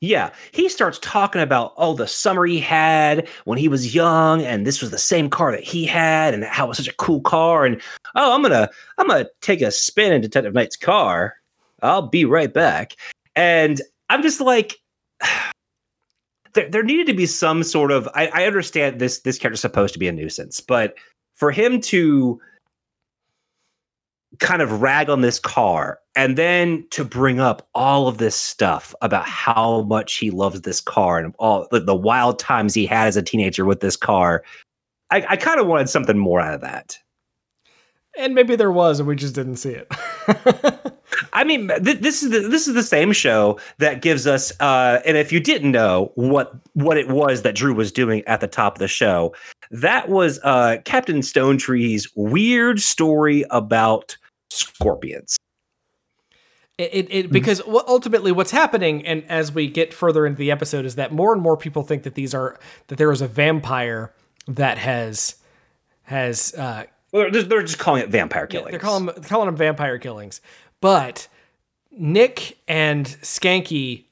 [0.00, 4.66] Yeah, he starts talking about oh the summer he had when he was young and
[4.66, 7.20] this was the same car that he had and how it was such a cool
[7.20, 7.80] car and
[8.16, 11.36] oh I'm gonna I'm gonna take a spin in Detective Knight's car.
[11.82, 12.96] I'll be right back.
[13.36, 14.76] And I'm just like
[16.54, 19.92] there, there needed to be some sort of I, I understand this this character's supposed
[19.94, 20.94] to be a nuisance, but
[21.34, 22.40] for him to
[24.40, 28.94] kind of rag on this car and then to bring up all of this stuff
[29.02, 33.08] about how much he loves this car and all the, the wild times he had
[33.08, 34.42] as a teenager with this car
[35.10, 36.98] i, I kind of wanted something more out of that
[38.16, 39.92] and maybe there was and we just didn't see it
[41.32, 44.52] I mean, th- this is the this is the same show that gives us.
[44.60, 48.40] Uh, and if you didn't know what what it was that Drew was doing at
[48.40, 49.34] the top of the show,
[49.70, 54.16] that was uh, Captain Stonetree's weird story about
[54.54, 55.36] scorpions.
[56.76, 60.84] It, it, it, because ultimately what's happening and as we get further into the episode
[60.84, 64.12] is that more and more people think that these are that there is a vampire
[64.48, 65.36] that has
[66.02, 68.72] has uh well, they're, they're just calling it vampire killings.
[68.72, 70.40] They're calling calling them vampire killings.
[70.80, 71.28] But
[71.92, 74.06] Nick and Skanky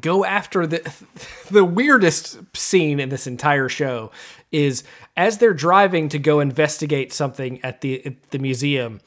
[0.00, 0.80] go after the
[1.50, 4.10] the weirdest scene in this entire show
[4.50, 4.82] is
[5.14, 9.00] as they're driving to go investigate something at the at the museum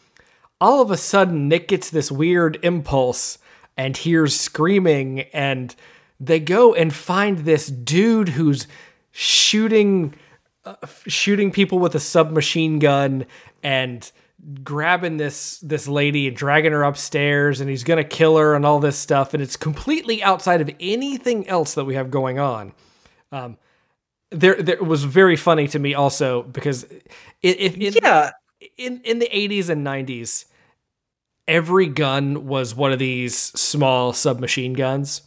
[0.62, 3.38] all of a sudden Nick gets this weird impulse
[3.78, 5.76] and hears screaming and
[6.20, 8.68] they go and find this dude who's
[9.12, 10.14] shooting
[10.66, 10.76] uh,
[11.08, 13.26] shooting people with a submachine gun
[13.64, 14.12] and
[14.64, 18.66] grabbing this this lady and dragging her upstairs and he's going to kill her and
[18.66, 22.74] all this stuff and it's completely outside of anything else that we have going on.
[23.32, 23.58] Um
[24.32, 26.86] there there was very funny to me also because
[27.42, 28.32] if yeah
[28.78, 30.46] in in the 80s and 90s
[31.48, 35.24] every gun was one of these small submachine guns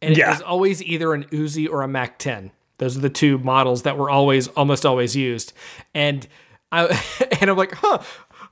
[0.00, 0.26] and yeah.
[0.26, 3.82] it was always either an Uzi or a Mac 10 those are the two models
[3.82, 5.52] that were always almost always used
[5.94, 6.26] and
[6.72, 6.86] I,
[7.40, 8.02] and I'm like, huh,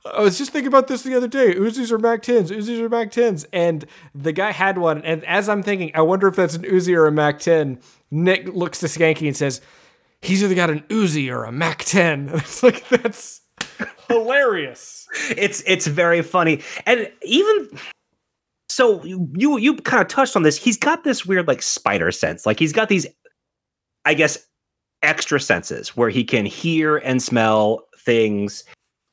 [0.05, 1.53] I was just thinking about this the other day.
[1.55, 2.49] Uzis or Mac 10s.
[2.49, 3.45] Uzis or Mac 10s.
[3.51, 5.01] And the guy had one.
[5.03, 7.79] And as I'm thinking, I wonder if that's an Uzi or a Mac 10.
[8.11, 9.61] Nick looks to Skanky and says,
[10.21, 12.29] he's either got an Uzi or a Mac 10.
[12.29, 13.41] And it's like, that's
[14.09, 15.07] hilarious.
[15.37, 16.61] It's it's very funny.
[16.85, 17.69] And even
[18.69, 20.57] so you you kind of touched on this.
[20.57, 22.45] He's got this weird like spider sense.
[22.45, 23.07] Like he's got these
[24.05, 24.37] I guess
[25.03, 28.63] extra senses where he can hear and smell things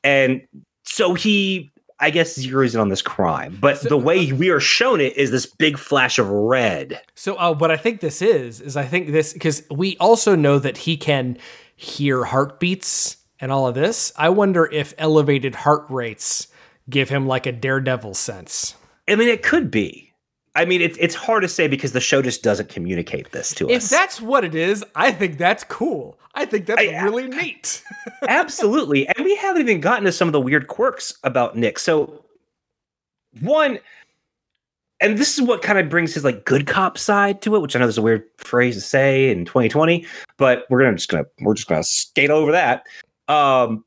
[0.03, 0.41] and
[0.83, 4.61] so he I guess zeroes in on this crime, but so, the way we are
[4.61, 7.01] shown it is this big flash of red.
[7.15, 10.59] So, uh, what I think this is is I think this because we also know
[10.59, 11.37] that he can
[11.75, 14.11] hear heartbeats and all of this.
[14.15, 16.47] I wonder if elevated heart rates
[16.89, 18.75] give him like a daredevil sense.
[19.07, 20.09] I mean, it could be.
[20.55, 23.69] I mean, it's it's hard to say because the show just doesn't communicate this to
[23.69, 23.83] if us.
[23.85, 26.19] If that's what it is, I think that's cool.
[26.35, 27.83] I think that's I, really neat.
[28.27, 31.77] absolutely, and we haven't even gotten to some of the weird quirks about Nick.
[31.79, 32.25] So,
[33.41, 33.79] one,
[34.99, 37.75] and this is what kind of brings his like good cop side to it, which
[37.75, 40.05] I know is a weird phrase to say in 2020,
[40.37, 42.83] but we're gonna just gonna we're just gonna skate over that.
[43.29, 43.85] Um,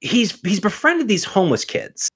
[0.00, 2.10] he's he's befriended these homeless kids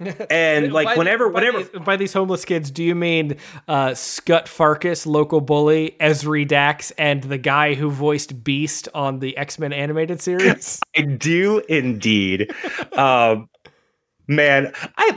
[0.30, 3.94] And like By whenever, by whenever, these, by these homeless kids, do you mean uh,
[3.94, 9.58] Scut Farkas, local bully, Ezri Dax, and the guy who voiced Beast on the X
[9.58, 10.80] Men animated series?
[10.96, 12.52] I do indeed.
[12.92, 13.48] um,
[14.28, 15.16] man, I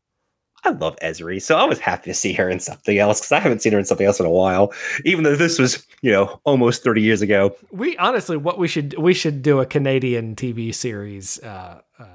[0.64, 3.40] I love Ezri, so I was happy to see her in something else because I
[3.40, 4.74] haven't seen her in something else in a while.
[5.06, 7.56] Even though this was, you know, almost thirty years ago.
[7.72, 12.06] we honestly, what we should we should do a Canadian TV series uh, uh,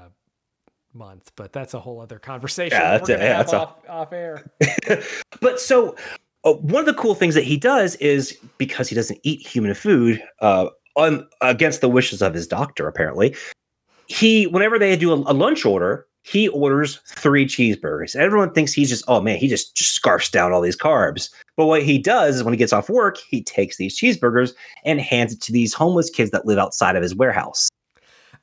[0.93, 2.77] month, but that's a whole other conversation.
[2.79, 4.49] Yeah, that's yeah, that's a- off, off air.
[5.41, 5.95] But so
[6.43, 9.73] uh, one of the cool things that he does is because he doesn't eat human
[9.73, 13.35] food, uh, on against the wishes of his doctor, apparently,
[14.07, 18.15] he whenever they do a, a lunch order, he orders three cheeseburgers.
[18.15, 21.29] Everyone thinks he's just oh man, he just just scarfs down all these carbs.
[21.55, 24.53] But what he does is when he gets off work, he takes these cheeseburgers
[24.85, 27.69] and hands it to these homeless kids that live outside of his warehouse.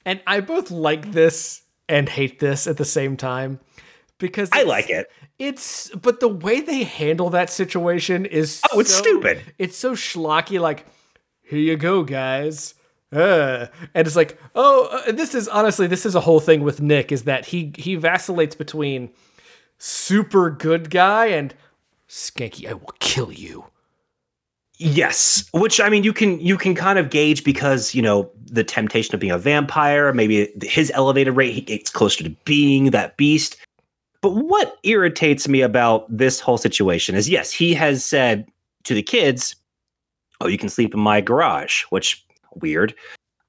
[0.06, 3.60] And I both like this and hate this at the same time
[4.18, 5.10] because I like it.
[5.38, 9.42] It's but the way they handle that situation is Oh, it's so- stupid.
[9.58, 10.58] It's so schlocky.
[10.60, 10.86] Like,
[11.42, 12.74] here you go, guys.
[13.12, 16.80] Uh, and it's like, oh, uh, this is honestly, this is a whole thing with
[16.80, 19.10] Nick is that he he vacillates between
[19.78, 21.54] super good guy and
[22.08, 22.68] skanky.
[22.68, 23.66] I will kill you.
[24.78, 28.64] Yes, which I mean, you can you can kind of gauge because you know the
[28.64, 30.12] temptation of being a vampire.
[30.12, 33.56] Maybe his elevated rate he gets closer to being that beast.
[34.20, 38.48] But what irritates me about this whole situation is, yes, he has said
[38.84, 39.54] to the kids,
[40.40, 42.23] "Oh, you can sleep in my garage," which
[42.62, 42.94] weird.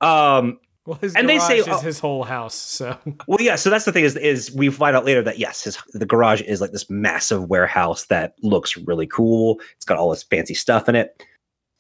[0.01, 2.53] Um, Well, his And they say, is oh- his whole house.
[2.55, 2.95] So
[3.27, 3.55] well, yeah.
[3.55, 6.41] So that's the thing is, is we find out later that yes, his the garage
[6.41, 9.59] is like this massive warehouse that looks really cool.
[9.75, 11.23] It's got all this fancy stuff in it.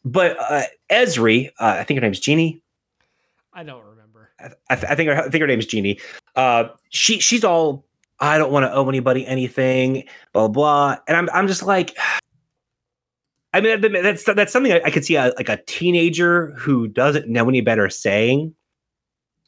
[0.03, 2.61] But uh, Ezri, uh, I think her name's Jeannie.
[3.53, 4.29] I don't remember.
[4.39, 5.99] I, I, th- I think her, I think her name's Jeannie.
[6.35, 7.85] Uh, she she's all
[8.19, 10.97] I don't want to owe anybody anything, blah blah.
[11.07, 11.95] And I'm I'm just like,
[13.55, 17.29] I mean that's that's something I, I could see a, like a teenager who doesn't
[17.29, 18.53] know any better saying,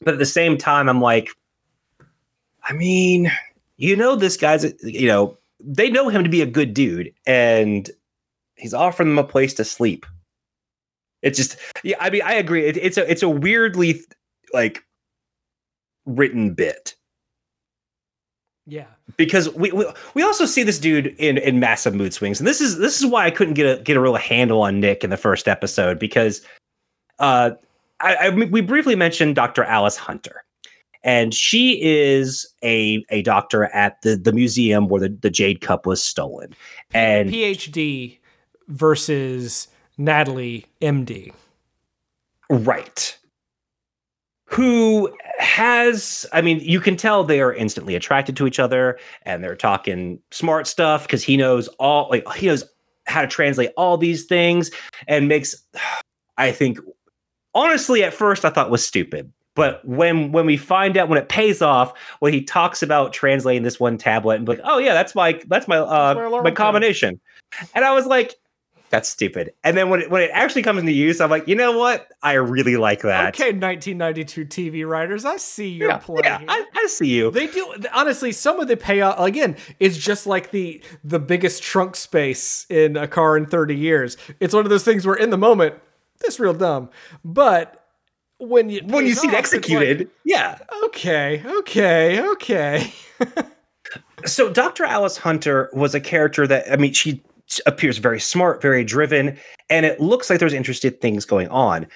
[0.01, 1.27] but at the same time I'm like,
[2.63, 3.29] I mean,
[3.75, 7.91] you know this guy's you know they know him to be a good dude, and
[8.55, 10.05] he's offering them a place to sleep.
[11.21, 12.65] It's just yeah, I mean I agree.
[12.65, 13.99] It, it's a it's a weirdly
[14.53, 14.85] like
[16.05, 16.95] written bit
[18.69, 18.87] Yeah.
[19.15, 22.59] because we, we we also see this dude in in massive mood swings and this
[22.59, 25.09] is this is why I couldn't get a get a real handle on Nick in
[25.09, 26.41] the first episode because
[27.19, 27.51] uh
[28.01, 29.63] I, I we briefly mentioned Dr.
[29.63, 30.43] Alice Hunter
[31.03, 35.85] and she is a a doctor at the the museum where the, the jade cup
[35.85, 36.53] was stolen
[36.93, 38.19] and PhD
[38.67, 41.33] versus Natalie MD.
[42.49, 43.17] Right.
[44.49, 49.43] Who has, I mean, you can tell they are instantly attracted to each other and
[49.43, 52.63] they're talking smart stuff because he knows all, like, he knows
[53.07, 54.71] how to translate all these things
[55.07, 55.55] and makes,
[56.37, 56.79] I think,
[57.53, 59.31] honestly, at first I thought was stupid.
[59.57, 63.63] But when when we find out when it pays off, when he talks about translating
[63.63, 66.41] this one tablet and be like, oh yeah, that's my that's my uh That's my
[66.41, 67.19] my combination,
[67.73, 68.35] and I was like,
[68.89, 69.53] that's stupid.
[69.63, 72.07] And then when it, when it actually comes into use, I'm like, you know what?
[72.21, 73.35] I really like that.
[73.35, 76.21] Okay, 1992 TV writers, I see your yeah, play.
[76.23, 76.41] yeah.
[76.47, 77.31] I, I see you.
[77.31, 78.31] They do honestly.
[78.31, 83.07] Some of the payoff again is just like the the biggest trunk space in a
[83.07, 84.17] car in thirty years.
[84.39, 85.75] It's one of those things where in the moment
[86.19, 86.89] this real dumb,
[87.23, 87.85] but
[88.39, 90.59] when you when you pays see it off, it's like, executed, yeah.
[90.85, 92.93] okay, okay, okay.
[94.25, 94.83] So Dr.
[94.83, 97.21] Alice Hunter was a character that I mean, she
[97.65, 99.37] appears very smart, very driven,
[99.69, 101.87] and it looks like there's interesting things going on.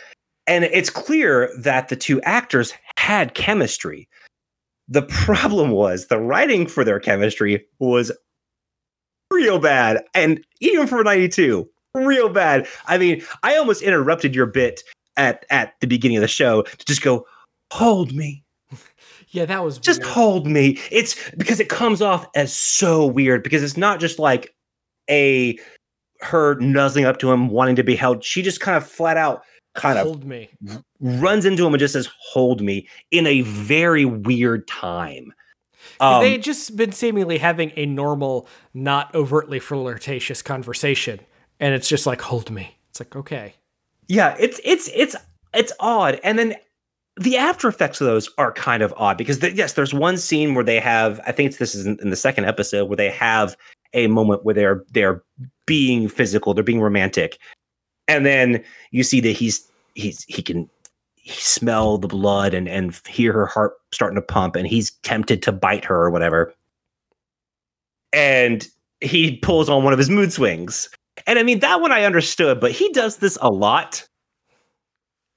[0.48, 4.08] And it's clear that the two actors had chemistry.
[4.88, 8.12] The problem was the writing for their chemistry was
[9.32, 10.04] real bad.
[10.14, 12.68] And even for 92, real bad.
[12.88, 14.82] I mean, I almost interrupted your bit
[15.18, 17.26] at at the beginning of the show to just go,
[17.72, 18.44] hold me.
[19.34, 20.12] Yeah, that was Just weird.
[20.12, 20.78] hold me.
[20.92, 24.54] It's because it comes off as so weird because it's not just like
[25.10, 25.58] a
[26.22, 28.24] her nuzzling up to him, wanting to be held.
[28.24, 30.50] She just kind of flat out kind of hold me.
[31.00, 35.34] runs into him and just says, hold me in a very weird time
[36.02, 41.20] Um, they had just been seemingly having a normal, not overtly flirtatious conversation,
[41.60, 42.76] and it's just like hold me.
[42.90, 43.54] It's like okay.
[44.08, 45.16] yeah, it's it's it's
[45.54, 46.20] it's odd.
[46.24, 46.56] And then
[47.18, 50.56] the after effects of those are kind of odd because the, yes, there's one scene
[50.56, 51.20] where they have.
[51.28, 53.56] I think it's, this is in, in the second episode where they have
[53.94, 55.24] a moment where they're they're
[55.66, 57.38] being physical, they're being romantic,
[58.08, 60.70] and then you see that he's he's he can
[61.16, 65.42] he smell the blood and and hear her heart starting to pump, and he's tempted
[65.44, 66.54] to bite her or whatever.
[68.14, 68.68] and
[69.02, 70.90] he pulls on one of his mood swings.
[71.28, 74.08] And I mean that one I understood, but he does this a lot.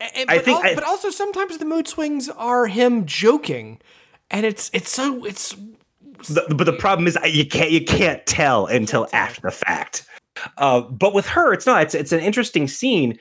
[0.01, 3.81] And, I think, al- I, but also sometimes the mood swings are him joking,
[4.31, 5.55] and it's it's so it's.
[6.27, 10.07] The, but the problem is you can't you can't tell until after the fact.
[10.59, 11.83] Uh, but with her, it's not.
[11.83, 13.19] It's it's an interesting scene,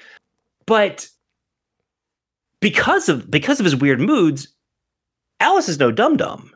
[0.66, 1.08] but
[2.60, 4.48] because of because of his weird moods,
[5.40, 6.52] Alice is no dum dum.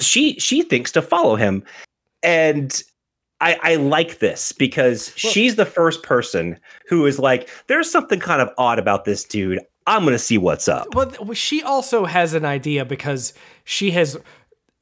[0.00, 1.64] She she thinks to follow him,
[2.22, 2.82] and
[3.40, 8.20] I, I like this because well, she's the first person who is like, there's something
[8.20, 9.60] kind of odd about this dude.
[9.86, 10.94] I'm going to see what's up.
[10.94, 13.34] Well, she also has an idea because
[13.64, 14.16] she has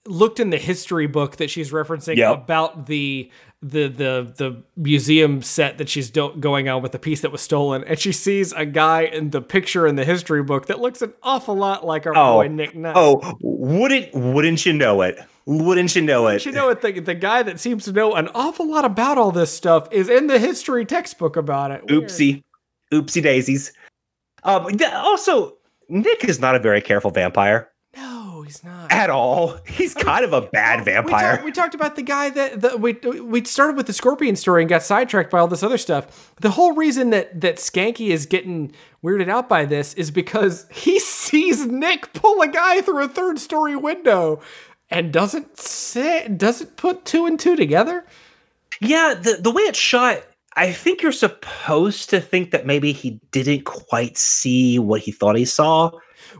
[0.06, 2.34] looked in the history book that she's referencing yep.
[2.34, 3.30] about the
[3.62, 7.40] the the the museum set that she's do- going on with the piece that was
[7.40, 11.00] stolen, and she sees a guy in the picture in the history book that looks
[11.00, 12.94] an awful lot like our oh, boy Nick Knight.
[12.94, 15.18] Oh, wouldn't wouldn't you know it?
[15.46, 16.46] Wouldn't you know Wouldn't it?
[16.46, 16.80] You know it.
[16.82, 20.08] The, the guy that seems to know an awful lot about all this stuff is
[20.08, 21.84] in the history textbook about it.
[21.88, 22.04] Weird.
[22.04, 22.42] Oopsie,
[22.92, 23.72] oopsie daisies.
[24.42, 24.68] Um.
[24.92, 25.56] Also,
[25.88, 27.70] Nick is not a very careful vampire.
[28.44, 29.58] He's not at all.
[29.66, 31.32] He's I kind mean, of a bad vampire.
[31.32, 34.36] We, talk, we, talked about the guy that the, we we started with the scorpion
[34.36, 36.32] story and got sidetracked by all this other stuff.
[36.40, 38.72] The whole reason that that Skanky is getting
[39.02, 43.38] weirded out by this is because he sees Nick pull a guy through a third
[43.38, 44.40] story window
[44.90, 48.04] and doesn't say doesn't put two and two together.
[48.80, 50.22] Yeah, the the way it's shot,
[50.56, 55.36] I think you're supposed to think that maybe he didn't quite see what he thought
[55.36, 55.90] he saw.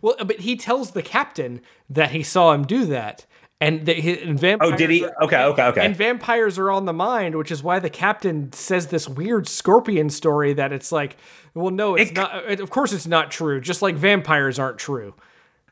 [0.04, 3.24] Well, but he tells the captain that he saw him do that.
[3.58, 4.74] And, the, and vampires.
[4.74, 5.06] Oh, did he?
[5.06, 5.86] Okay, okay, okay.
[5.86, 10.10] And vampires are on the mind, which is why the captain says this weird scorpion
[10.10, 11.16] story that it's like,
[11.54, 12.60] well, no, it's it, not.
[12.60, 13.62] Of course, it's not true.
[13.62, 15.14] Just like vampires aren't true.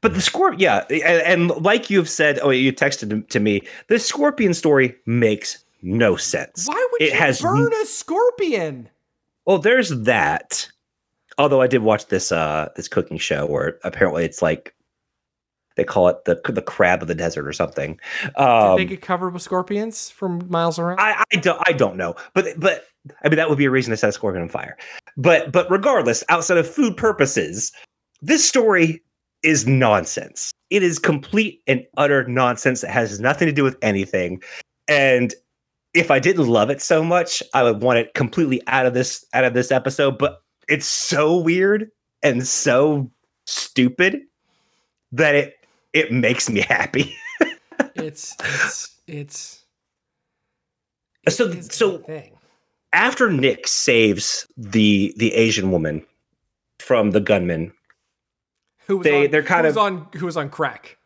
[0.01, 3.99] But the scorpion, yeah, and, and, like you've said, oh, you texted to me, the
[3.99, 6.67] scorpion story makes no sense.
[6.67, 8.89] Why would it you has burn a scorpion?
[9.45, 10.72] Well, there's that.
[11.39, 14.75] Although I did watch this uh this cooking show where apparently it's like
[15.77, 17.99] they call it the the crab of the desert or something.
[18.37, 21.01] Um, did they get covered with scorpions from miles around?
[21.01, 22.85] I, I don't I don't know, but but
[23.25, 24.77] I mean that would be a reason to set a scorpion on fire.
[25.17, 27.73] But but regardless, outside of food purposes,
[28.21, 29.03] this story
[29.43, 30.53] is nonsense.
[30.71, 32.85] It is complete and utter nonsense.
[32.85, 34.43] It has nothing to do with anything.
[34.89, 35.35] And
[35.95, 39.25] if I didn't love it so much, I would want it completely out of this
[39.35, 40.19] out of this episode.
[40.19, 40.43] But
[40.73, 41.91] it's so weird
[42.23, 43.11] and so
[43.45, 44.23] stupid
[45.13, 45.57] that it
[45.93, 47.15] it makes me happy.
[47.95, 49.65] it's it's it's
[51.29, 52.03] so so
[52.95, 56.07] after Nick saves the the Asian woman
[56.79, 57.75] from the gunman
[58.87, 60.97] who was they on, they're kind who of on who was on crack.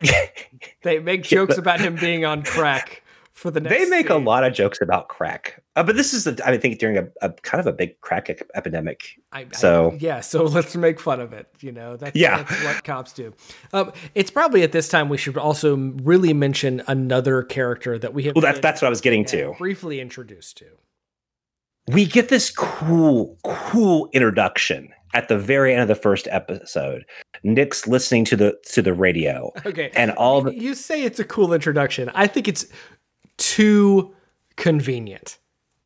[0.82, 3.02] they make jokes about him being on crack
[3.32, 3.76] for the next.
[3.76, 4.16] They make scene.
[4.16, 7.30] a lot of jokes about crack, uh, but this is I think during a, a,
[7.30, 9.20] kind of a big crack epidemic.
[9.32, 11.48] I, so I, yeah, so let's make fun of it.
[11.60, 13.34] You know, that's yeah, that's what cops do.
[13.72, 18.24] Um, it's probably at this time we should also really mention another character that we
[18.24, 18.34] have.
[18.34, 19.54] Well, that's that's what I was getting to.
[19.58, 20.66] Briefly introduced to.
[21.88, 27.04] We get this cool, cool introduction at the very end of the first episode,
[27.42, 29.52] Nick's listening to the to the radio.
[29.64, 29.90] Okay.
[29.94, 32.10] And all the You say it's a cool introduction.
[32.14, 32.66] I think it's
[33.38, 34.14] too
[34.56, 35.38] convenient.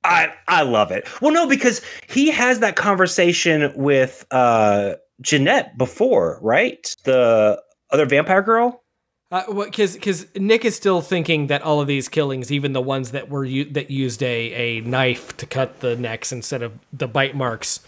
[0.07, 1.07] I I love it.
[1.21, 6.95] Well, no, because he has that conversation with uh Janette before, right?
[7.05, 8.83] The other vampire girl.
[9.31, 13.11] Because uh, because Nick is still thinking that all of these killings, even the ones
[13.11, 17.09] that were u- that used a a knife to cut the necks instead of the
[17.09, 17.81] bite marks,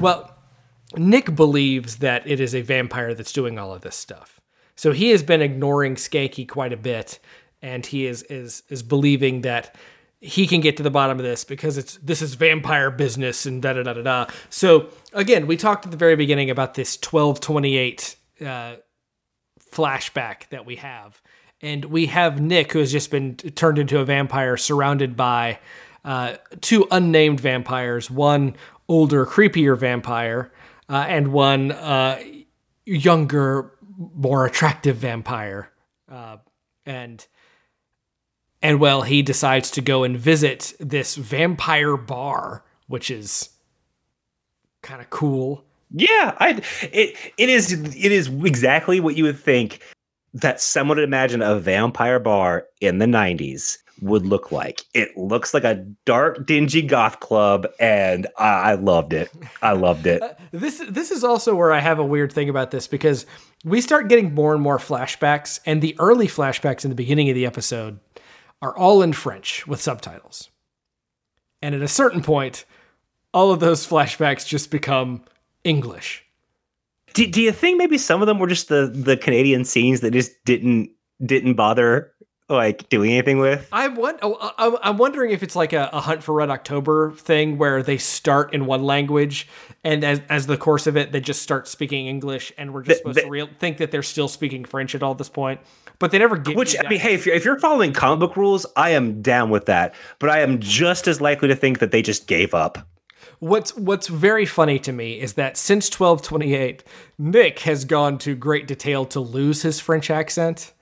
[0.00, 0.34] well,
[0.96, 4.40] Nick believes that it is a vampire that's doing all of this stuff.
[4.74, 7.18] So he has been ignoring Skanky quite a bit,
[7.60, 9.76] and he is is is believing that
[10.20, 13.62] he can get to the bottom of this because it's this is vampire business and
[13.62, 14.26] da da da da da.
[14.50, 18.76] So again, we talked at the very beginning about this twelve twenty eight uh,
[19.72, 21.20] flashback that we have,
[21.62, 25.58] and we have Nick who has just been turned into a vampire, surrounded by
[26.04, 28.56] uh, two unnamed vampires, one
[28.88, 30.52] older, creepier vampire
[30.88, 32.20] uh, and one uh,
[32.84, 35.70] younger, more attractive vampire.
[36.10, 36.36] Uh,
[36.84, 37.26] and
[38.62, 43.50] and well, he decides to go and visit this vampire bar, which is
[44.82, 45.64] kind of cool.
[45.90, 49.80] Yeah, I it it is it is exactly what you would think
[50.34, 54.84] that someone would imagine a vampire bar in the 90s would look like.
[54.94, 59.30] It looks like a dark, dingy goth club, and I, I loved it.
[59.62, 60.22] I loved it.
[60.30, 63.24] Uh, this this is also where I have a weird thing about this because
[63.64, 67.34] we start getting more and more flashbacks, and the early flashbacks in the beginning of
[67.34, 68.00] the episode
[68.62, 70.50] are all in French with subtitles.
[71.62, 72.64] And at a certain point,
[73.32, 75.22] all of those flashbacks just become
[75.64, 76.24] English.
[77.14, 80.12] Do, do you think maybe some of them were just the the Canadian scenes that
[80.12, 80.90] just didn't
[81.24, 82.12] didn't bother
[82.48, 83.68] like doing anything with?
[83.72, 84.20] I want.
[84.22, 87.82] Oh, uh, I'm wondering if it's like a, a, Hunt for Red October thing where
[87.82, 89.48] they start in one language,
[89.82, 93.02] and as as the course of it, they just start speaking English, and we're just
[93.02, 95.60] the, supposed the, to real, think that they're still speaking French at all this point.
[96.00, 96.56] But they never get.
[96.56, 99.50] Which I mean, hey, if you're, if you're following comic book rules, I am down
[99.50, 99.94] with that.
[100.18, 102.78] But I am just as likely to think that they just gave up.
[103.38, 106.82] What's what's very funny to me is that since 1228,
[107.18, 110.72] Nick has gone to great detail to lose his French accent,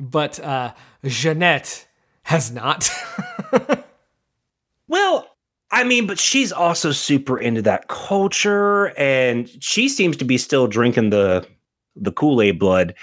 [0.00, 1.86] but uh, Janette
[2.24, 2.90] has not.
[4.88, 5.28] well,
[5.70, 10.66] I mean, but she's also super into that culture, and she seems to be still
[10.66, 11.46] drinking the
[11.96, 12.94] the Kool Aid blood,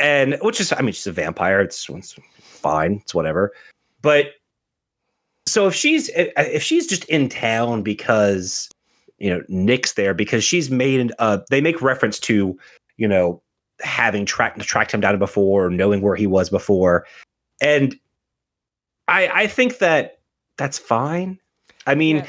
[0.00, 1.60] and which is, I mean, she's a vampire.
[1.60, 3.00] It's, it's fine.
[3.02, 3.52] It's whatever.
[4.02, 4.32] But
[5.46, 8.68] so if she's if she's just in town because
[9.18, 12.56] you know Nick's there because she's made uh they make reference to
[12.96, 13.42] you know
[13.80, 17.06] having tracked tracked him down before knowing where he was before
[17.60, 17.98] and
[19.08, 20.20] I I think that
[20.56, 21.38] that's fine.
[21.86, 22.26] I mean yeah.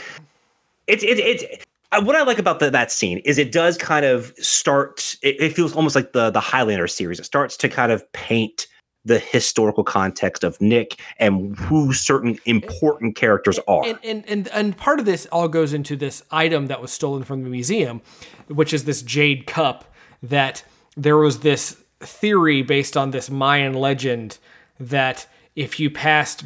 [0.88, 1.64] it's it, it, it uh,
[2.00, 5.16] what I like about the, that scene is it does kind of start.
[5.22, 7.20] It, it, feels almost like the the Highlander series.
[7.20, 8.68] It starts to kind of paint
[9.04, 13.84] the historical context of Nick and who certain important characters are.
[13.84, 17.24] And, and, and, and part of this all goes into this item that was stolen
[17.24, 18.02] from the museum,
[18.48, 19.86] which is this jade cup
[20.22, 20.64] that
[20.96, 24.38] there was this theory based on this Mayan legend
[24.80, 26.44] that if you passed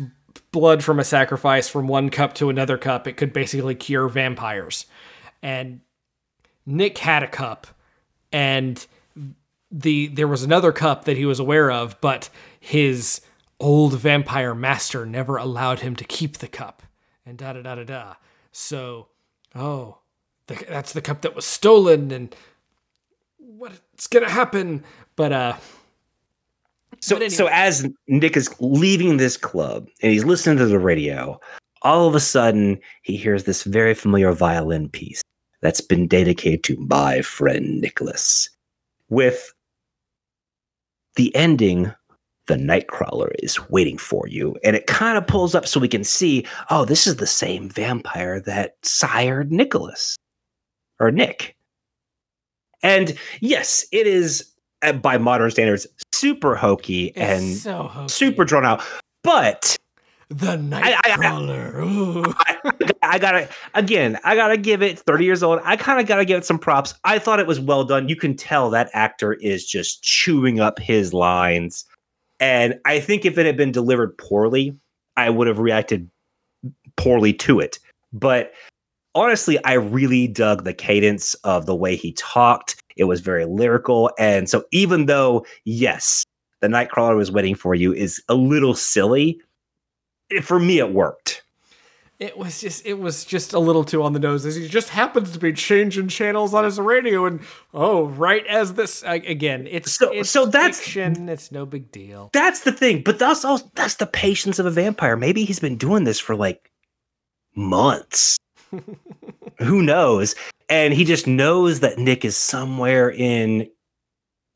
[0.52, 4.86] blood from a sacrifice from one cup to another cup, it could basically cure vampires.
[5.46, 5.82] And
[6.66, 7.68] Nick had a cup
[8.32, 8.84] and
[9.70, 13.22] the there was another cup that he was aware of, but his
[13.60, 16.82] old vampire master never allowed him to keep the cup.
[17.28, 18.14] And da da da da da.
[18.52, 19.10] So,
[19.54, 20.00] oh,
[20.48, 22.36] the, that's the cup that was stolen, and
[23.38, 24.84] what's gonna happen?
[25.16, 25.58] But uh.
[27.02, 27.30] So, anyway.
[27.30, 31.40] so as Nick is leaving this club and he's listening to the radio,
[31.84, 35.22] all of a sudden he hears this very familiar violin piece
[35.66, 38.50] that's been dedicated to my friend Nicholas,
[39.10, 39.52] with
[41.16, 41.92] the ending
[42.48, 46.04] the nightcrawler is waiting for you and it kind of pulls up so we can
[46.04, 50.16] see oh this is the same vampire that sired nicholas
[51.00, 51.56] or nick
[52.84, 54.52] and yes it is
[54.84, 58.10] uh, by modern standards super hokey it's and so hokey.
[58.10, 58.84] super drawn out
[59.24, 59.76] but
[60.30, 62.34] the Nightcrawler.
[62.36, 62.72] I, I, I,
[63.18, 64.20] gotta again.
[64.24, 65.00] I gotta give it.
[65.00, 65.60] Thirty years old.
[65.64, 66.94] I kind of gotta give it some props.
[67.04, 68.10] I thought it was well done.
[68.10, 71.86] You can tell that actor is just chewing up his lines,
[72.40, 74.76] and I think if it had been delivered poorly,
[75.18, 76.10] I would have reacted
[76.98, 77.80] poorly to it.
[78.14, 78.54] But
[79.14, 82.82] honestly, I really dug the cadence of the way he talked.
[82.98, 86.24] It was very lyrical, and so even though yes,
[86.62, 89.42] the Nightcrawler was waiting for you is a little silly
[90.42, 91.44] for me it worked
[92.20, 94.46] it was just it was just a little too on the nose.
[94.46, 97.42] As he just happens to be changing channels on his radio and
[97.74, 102.30] oh right as this again it's so it's so that's fiction, it's no big deal.
[102.34, 105.18] That's the thing but that's also that's the patience of a vampire.
[105.18, 106.72] Maybe he's been doing this for like
[107.56, 108.38] months.
[109.60, 110.36] Who knows?
[110.70, 113.70] And he just knows that nick is somewhere in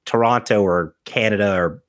[0.06, 1.84] toronto or canada or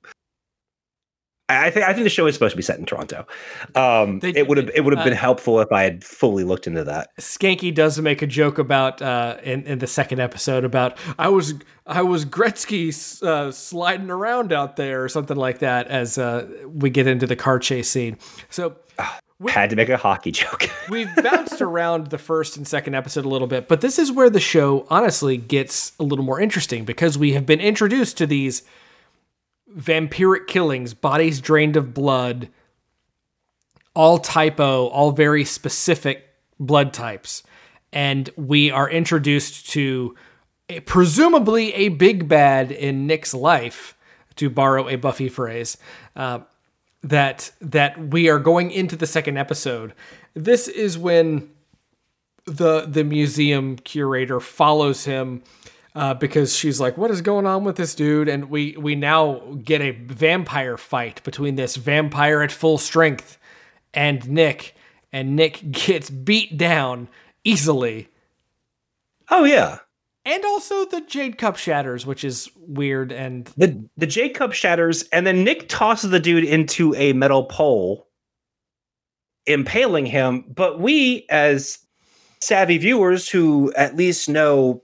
[1.51, 3.27] I think I think the show is supposed to be set in Toronto.
[3.75, 6.45] Um, they, it would have it would have been uh, helpful if I had fully
[6.45, 7.17] looked into that.
[7.19, 11.55] Skanky does make a joke about uh, in in the second episode about I was
[11.87, 12.91] I was Gretzky
[13.23, 17.37] uh, sliding around out there or something like that as uh, we get into the
[17.37, 18.19] car chase scene.
[18.51, 18.77] So.
[19.41, 20.69] We, had to make a hockey joke.
[20.91, 24.29] we've bounced around the first and second episode a little bit, but this is where
[24.29, 28.65] the show honestly gets a little more interesting because we have been introduced to these
[29.77, 32.49] vampiric killings, bodies drained of blood,
[33.95, 37.43] all type O, all very specific blood types.
[37.93, 40.15] And we are introduced to
[40.69, 43.97] a, presumably a big bad in Nick's life,
[44.37, 45.77] to borrow a Buffy phrase,
[46.17, 46.41] uh,
[47.03, 49.93] that that we are going into the second episode.
[50.35, 51.51] This is when
[52.45, 55.43] the the museum curator follows him
[55.95, 59.59] uh, because she's like, "What is going on with this dude?" And we we now
[59.63, 63.39] get a vampire fight between this vampire at full strength
[63.95, 64.75] and Nick,
[65.13, 67.09] and Nick gets beat down
[67.45, 68.09] easily.
[69.31, 69.79] Oh yeah,
[70.25, 73.13] and also the jade cup shatters, which is weird.
[73.13, 77.45] And the the jade cup shatters, and then Nick tosses the dude into a metal
[77.45, 78.07] pole
[79.47, 80.45] impaling him.
[80.49, 81.79] But we, as
[82.41, 84.83] savvy viewers who at least know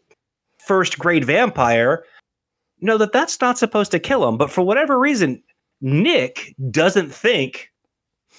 [0.66, 2.04] first grade vampire,
[2.80, 4.36] know that that's not supposed to kill him.
[4.36, 5.42] But for whatever reason,
[5.80, 7.70] Nick doesn't think,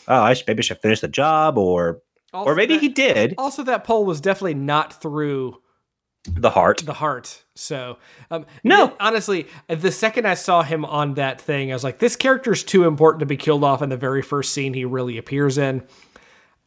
[0.08, 2.02] oh, I should, maybe I should finish the job, or
[2.34, 5.62] Also or maybe that- he did Also, that pole was definitely not through
[6.30, 6.84] the heart.
[6.86, 7.46] the heart.
[7.56, 7.98] So,
[8.30, 8.94] um, No.
[9.00, 12.84] honestly, the second I saw him on that thing, I was like, this character's too
[12.86, 15.84] important to be killed off in the very first scene he really appears in.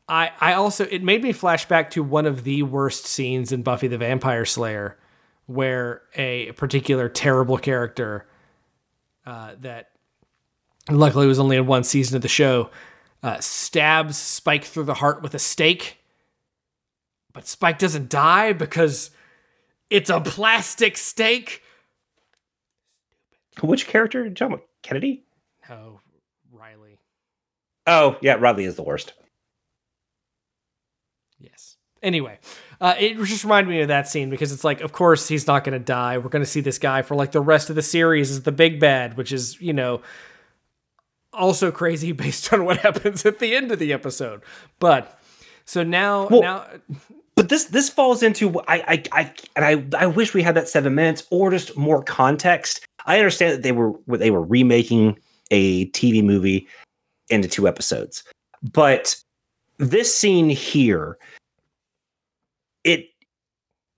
[0.09, 3.63] I, I also, it made me flash back to one of the worst scenes in
[3.63, 4.97] Buffy the Vampire Slayer,
[5.51, 8.24] where a particular terrible character
[9.26, 9.90] uh, that
[10.88, 12.70] luckily was only in one season of the show
[13.24, 15.98] uh, stabs Spike through the heart with a stake.
[17.32, 19.11] But Spike doesn't die because
[19.90, 21.62] it's a plastic stake.
[23.61, 24.28] Which character?
[24.30, 25.24] John Kennedy?
[25.68, 26.01] No,
[26.53, 26.98] Riley.
[27.88, 29.14] Oh, yeah, Riley is the worst.
[31.40, 31.76] Yes.
[32.03, 32.38] Anyway,
[32.81, 35.64] uh, it just reminded me of that scene because it's like, of course, he's not
[35.64, 36.18] going to die.
[36.18, 38.53] We're going to see this guy for like the rest of the series as the
[38.53, 40.01] big bad, which is, you know,
[41.33, 44.43] also crazy based on what happens at the end of the episode.
[44.78, 45.18] But
[45.64, 46.66] so now, Well- now,
[47.37, 49.64] but this this falls into I I, I and
[49.95, 52.85] I I wish we had that seven minutes or just more context.
[53.07, 55.18] I understand that they were they were remaking
[55.51, 56.68] a TV movie
[57.31, 58.24] into two episodes,
[58.74, 59.16] but
[59.78, 61.16] this scene here,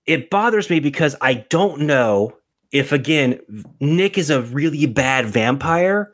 [0.05, 2.35] it bothers me because I don't know
[2.71, 3.39] if again
[3.79, 6.11] Nick is a really bad vampire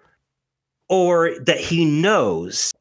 [0.89, 2.71] or that he knows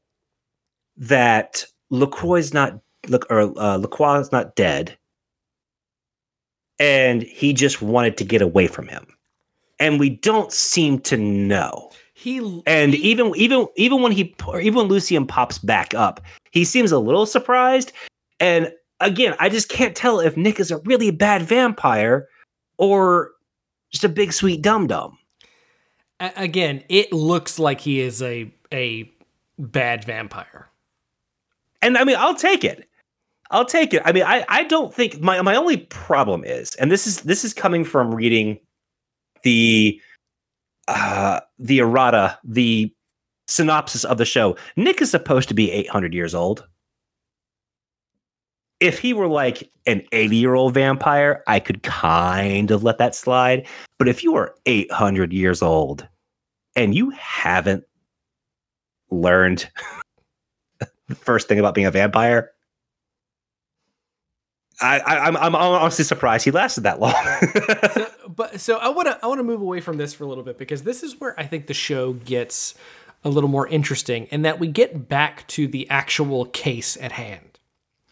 [0.96, 2.78] that Lacroix's not
[3.08, 4.96] look or uh, Lacroix is not dead,
[6.78, 9.06] and he just wanted to get away from him,
[9.78, 11.90] and we don't seem to know.
[12.14, 16.20] he And he- even even even when he or even when Lucien pops back up,
[16.50, 17.92] he seems a little surprised.
[18.40, 22.28] And again, I just can't tell if Nick is a really bad vampire
[22.76, 23.32] or
[23.90, 25.18] just a big sweet dum dum.
[26.20, 29.10] again, it looks like he is a a
[29.58, 30.68] bad vampire.
[31.82, 32.88] And I mean, I'll take it.
[33.50, 34.02] I'll take it.
[34.04, 37.44] I mean, I, I don't think my my only problem is, and this is this
[37.44, 38.58] is coming from reading
[39.42, 40.00] the
[40.88, 42.92] uh the errata, the
[43.46, 44.56] synopsis of the show.
[44.76, 46.66] Nick is supposed to be 800 years old.
[48.80, 53.14] If he were like an 80 year old vampire, I could kind of let that
[53.14, 53.66] slide.
[53.98, 56.06] But if you are 800 years old
[56.76, 57.84] and you haven't
[59.10, 59.68] learned
[61.08, 62.52] the first thing about being a vampire.
[64.80, 67.14] I, I I'm I'm honestly surprised he lasted that long.
[67.94, 70.28] so, but so I want to I want to move away from this for a
[70.28, 72.74] little bit because this is where I think the show gets
[73.24, 77.47] a little more interesting and that we get back to the actual case at hand.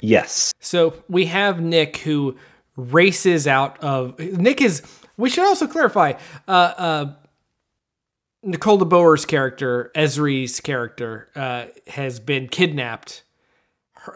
[0.00, 0.52] Yes.
[0.60, 2.36] So we have Nick who
[2.76, 4.82] races out of Nick is
[5.16, 6.12] we should also clarify
[6.46, 7.14] uh uh
[8.46, 13.24] Nicole DeBoer's character, Ezri's character, uh, has been kidnapped.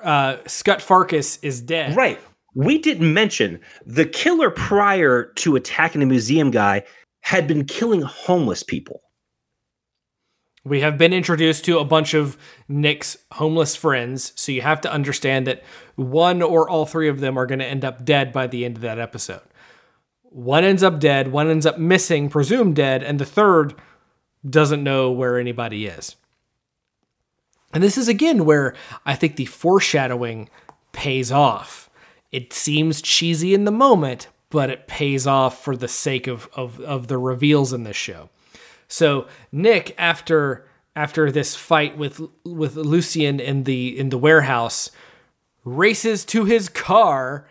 [0.04, 1.96] Uh, Scott Farkas is dead.
[1.96, 2.18] Right.
[2.54, 6.84] We didn't mention the killer prior to attacking the museum guy
[7.22, 9.02] had been killing homeless people.
[10.64, 12.36] We have been introduced to a bunch of
[12.68, 15.62] Nick's homeless friends, so you have to understand that
[15.96, 18.76] one or all three of them are going to end up dead by the end
[18.76, 19.40] of that episode.
[20.22, 23.74] One ends up dead, one ends up missing, presumed dead, and the third
[24.48, 26.16] doesn't know where anybody is.
[27.72, 28.74] And this is again where
[29.06, 30.50] I think the foreshadowing
[30.92, 31.88] pays off.
[32.32, 36.80] It seems cheesy in the moment, but it pays off for the sake of, of,
[36.80, 38.28] of the reveals in this show.
[38.90, 40.66] So Nick, after
[40.96, 44.90] after this fight with with Lucien in the in the warehouse,
[45.64, 47.46] races to his car,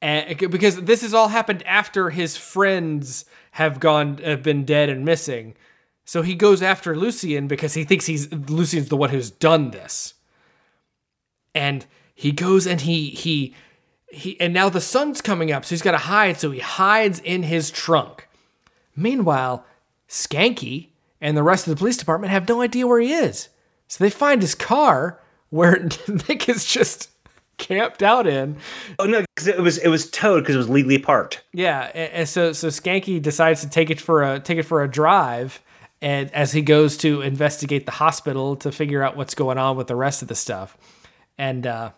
[0.00, 5.04] and, because this has all happened after his friends have gone have been dead and
[5.04, 5.54] missing.
[6.06, 10.14] So he goes after Lucien because he thinks he's Lucien's the one who's done this.
[11.54, 13.54] And he goes and he he
[14.08, 17.18] he and now the sun's coming up, so he's got to hide, so he hides
[17.18, 18.26] in his trunk.
[18.96, 19.66] Meanwhile,
[20.12, 20.88] Skanky
[21.22, 23.48] and the rest of the police department have no idea where he is.
[23.88, 25.88] So they find his car where
[26.28, 27.10] Nick is just
[27.56, 28.58] camped out in.
[28.98, 31.42] Oh no, because it was it was towed because it was legally parked.
[31.54, 34.82] Yeah, and, and so so Skanky decides to take it for a take it for
[34.82, 35.60] a drive,
[36.02, 39.86] and as he goes to investigate the hospital to figure out what's going on with
[39.86, 40.76] the rest of the stuff,
[41.38, 41.92] and uh,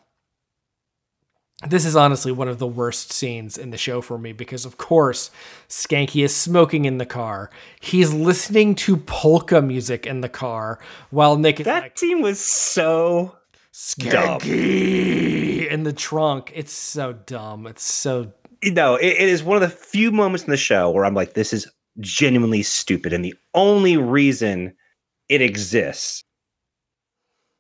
[1.69, 4.77] this is honestly one of the worst scenes in the show for me because of
[4.77, 5.31] course
[5.69, 7.51] Skanky is smoking in the car.
[7.81, 10.79] He's listening to polka music in the car
[11.11, 13.37] while Nick is That like scene was so
[13.73, 16.53] Skanky in the trunk.
[16.55, 17.67] It's so dumb.
[17.67, 20.91] It's so you know, it, it is one of the few moments in the show
[20.91, 21.67] where I'm like, this is
[22.01, 23.13] genuinely stupid.
[23.13, 24.75] And the only reason
[25.29, 26.25] it exists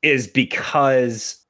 [0.02, 1.43] is because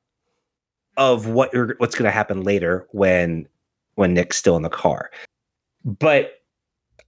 [0.97, 3.49] of what what's going to happen later when
[3.95, 5.11] when Nick's still in the car.
[5.84, 6.42] But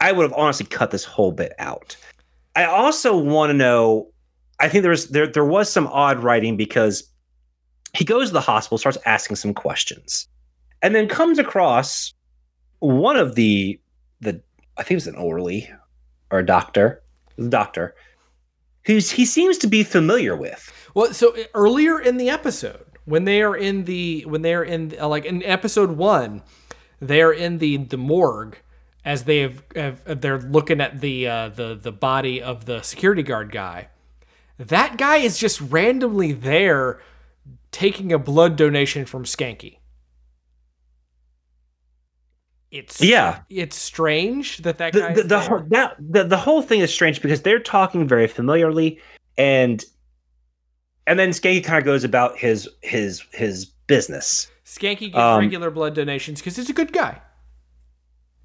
[0.00, 1.96] I would have honestly cut this whole bit out.
[2.54, 4.08] I also want to know.
[4.60, 7.04] I think there was there there was some odd writing because
[7.94, 10.28] he goes to the hospital, starts asking some questions,
[10.82, 12.12] and then comes across
[12.80, 13.80] one of the
[14.20, 14.40] the
[14.76, 15.70] I think it was an orderly
[16.30, 17.02] or a doctor,
[17.36, 17.94] the doctor,
[18.84, 20.72] who's he seems to be familiar with.
[20.94, 24.94] Well, so earlier in the episode, when they are in the when they are in
[25.00, 26.42] uh, like in episode one,
[27.00, 28.58] they are in the the morgue
[29.04, 33.22] as they have, have they're looking at the uh, the the body of the security
[33.22, 33.88] guard guy.
[34.58, 37.00] That guy is just randomly there
[37.70, 39.78] taking a blood donation from Skanky.
[42.72, 46.60] It's yeah, it's strange that that the guy the, the, whole, that, the the whole
[46.60, 49.00] thing is strange because they're talking very familiarly
[49.38, 49.84] and
[51.06, 54.50] and then Skanky kind of goes about his his his business.
[54.64, 57.20] Skanky gives um, regular blood donations because he's a good guy.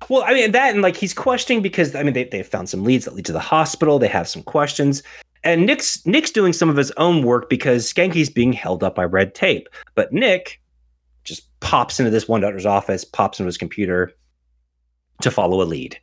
[0.09, 2.83] Well, I mean that, and like he's questioning because I mean they they found some
[2.83, 3.99] leads that lead to the hospital.
[3.99, 5.03] They have some questions,
[5.43, 9.05] and Nick's Nick's doing some of his own work because Skanky's being held up by
[9.05, 9.67] red tape.
[9.95, 10.59] But Nick
[11.23, 14.11] just pops into this one doctor's office, pops into his computer
[15.21, 15.99] to follow a lead,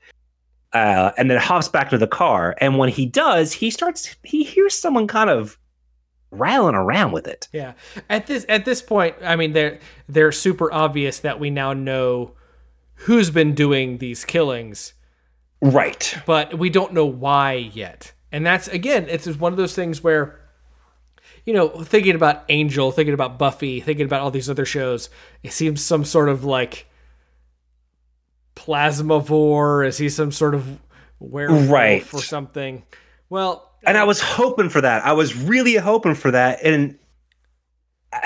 [0.73, 2.55] uh, and then hops back to the car.
[2.61, 5.59] And when he does, he starts he hears someone kind of
[6.31, 7.49] rattling around with it.
[7.53, 7.75] Yeah.
[8.09, 12.33] At this at this point, I mean they're they're super obvious that we now know
[12.95, 14.95] who's been doing these killings.
[15.61, 16.17] Right.
[16.27, 18.13] But we don't know why yet.
[18.31, 20.41] And that's again, it's one of those things where
[21.45, 25.09] you know, thinking about Angel, thinking about Buffy, thinking about all these other shows,
[25.43, 26.87] it seems some sort of like
[28.55, 29.87] plasmavore.
[29.87, 30.79] Is he some sort of
[31.19, 32.15] werewolf right.
[32.15, 32.85] or something?
[33.31, 35.05] Well, and I was hoping for that.
[35.05, 36.99] I was really hoping for that, and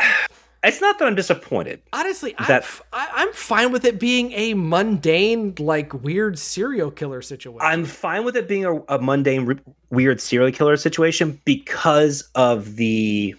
[0.64, 1.82] it's not that I'm disappointed.
[1.92, 7.60] Honestly, that I'm, I'm fine with it being a mundane, like weird serial killer situation.
[7.62, 13.34] I'm fine with it being a, a mundane, weird serial killer situation because of the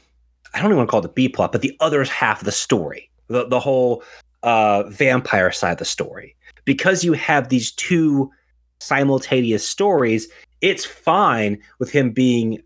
[0.54, 2.46] I don't even want to call it the B plot, but the other half of
[2.46, 4.04] the story, the the whole
[4.44, 6.36] uh, vampire side of the story.
[6.66, 8.32] Because you have these two
[8.80, 10.28] simultaneous stories,
[10.64, 12.64] it's fine with him being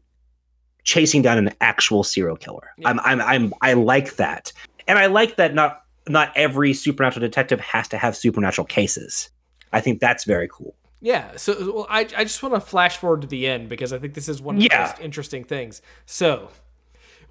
[0.83, 2.71] chasing down an actual serial killer.
[2.77, 2.89] Yeah.
[2.89, 4.53] I'm, I'm, I'm, I like that,
[4.87, 9.29] and I like that not not every supernatural detective has to have supernatural cases.
[9.73, 10.73] I think that's very cool.
[11.01, 11.35] Yeah.
[11.35, 14.13] So well, I, I just want to flash forward to the end because I think
[14.13, 15.81] this is one of the most interesting things.
[16.05, 16.49] So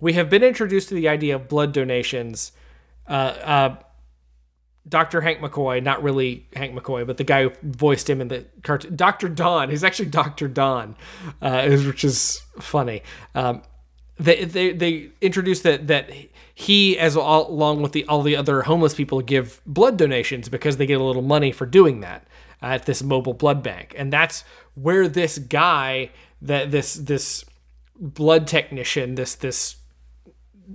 [0.01, 2.53] we have been introduced to the idea of blood donations.
[3.09, 3.77] Uh, uh,
[4.89, 5.21] Dr.
[5.21, 8.95] Hank McCoy, not really Hank McCoy, but the guy who voiced him in the cartoon,
[8.95, 9.29] Dr.
[9.29, 9.69] Don.
[9.69, 10.49] He's actually Dr.
[10.49, 10.97] Don,
[11.43, 13.03] uh, which is funny.
[13.35, 13.63] Um,
[14.19, 16.11] they, they they introduced that that
[16.55, 20.79] he, as all, along with the all the other homeless people, give blood donations because
[20.79, 22.27] they get a little money for doing that
[22.63, 24.43] at this mobile blood bank, and that's
[24.75, 26.11] where this guy
[26.41, 27.45] that this this
[27.99, 29.77] blood technician, this this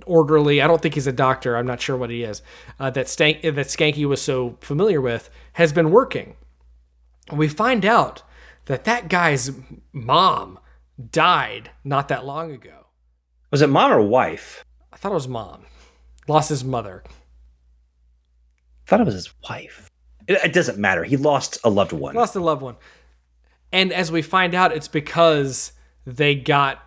[0.06, 0.60] orderly.
[0.60, 1.56] I don't think he's a doctor.
[1.56, 2.42] I'm not sure what he is.
[2.78, 6.36] Uh, that Stank that Skanky was so familiar with has been working.
[7.32, 8.22] We find out
[8.66, 9.50] that that guy's
[9.92, 10.58] mom
[11.10, 12.86] died not that long ago.
[13.50, 14.64] Was it mom or wife?
[14.92, 15.66] I thought it was mom.
[16.28, 17.02] Lost his mother.
[17.06, 17.10] I
[18.86, 19.90] thought it was his wife.
[20.26, 21.04] It, it doesn't matter.
[21.04, 22.14] He lost a loved one.
[22.14, 22.76] Lost a loved one.
[23.72, 25.72] And as we find out, it's because
[26.06, 26.82] they got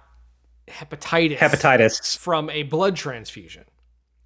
[0.68, 3.66] hepatitis hepatitis from a blood transfusion.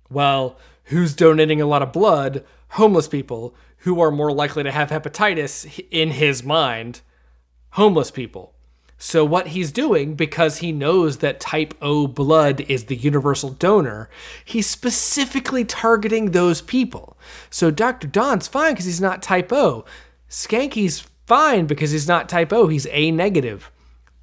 [0.09, 2.43] Well, who's donating a lot of blood?
[2.69, 7.01] Homeless people who are more likely to have hepatitis in his mind.
[7.71, 8.53] Homeless people.
[9.01, 14.09] So, what he's doing, because he knows that type O blood is the universal donor,
[14.43, 17.17] he's specifically targeting those people.
[17.49, 18.07] So, Dr.
[18.07, 19.85] Don's fine because he's not type O.
[20.29, 23.71] Skanky's fine because he's not type O, he's A negative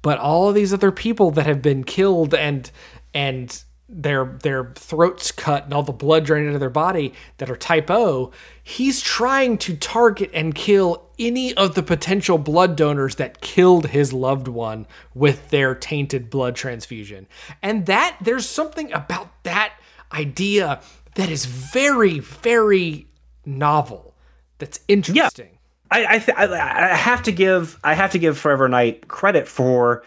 [0.07, 2.71] but all of these other people that have been killed and
[3.13, 7.57] and their their throats cut and all the blood drained into their body that are
[7.57, 8.31] type O,
[8.63, 14.13] he's trying to target and kill any of the potential blood donors that killed his
[14.13, 17.27] loved one with their tainted blood transfusion.
[17.61, 19.73] And that there's something about that
[20.13, 20.79] idea
[21.15, 23.07] that is very very
[23.45, 24.15] novel.
[24.59, 25.49] That's interesting.
[25.51, 25.56] Yeah.
[25.91, 29.47] I I, th- I, I have to give I have to give Forever Knight credit
[29.47, 30.03] for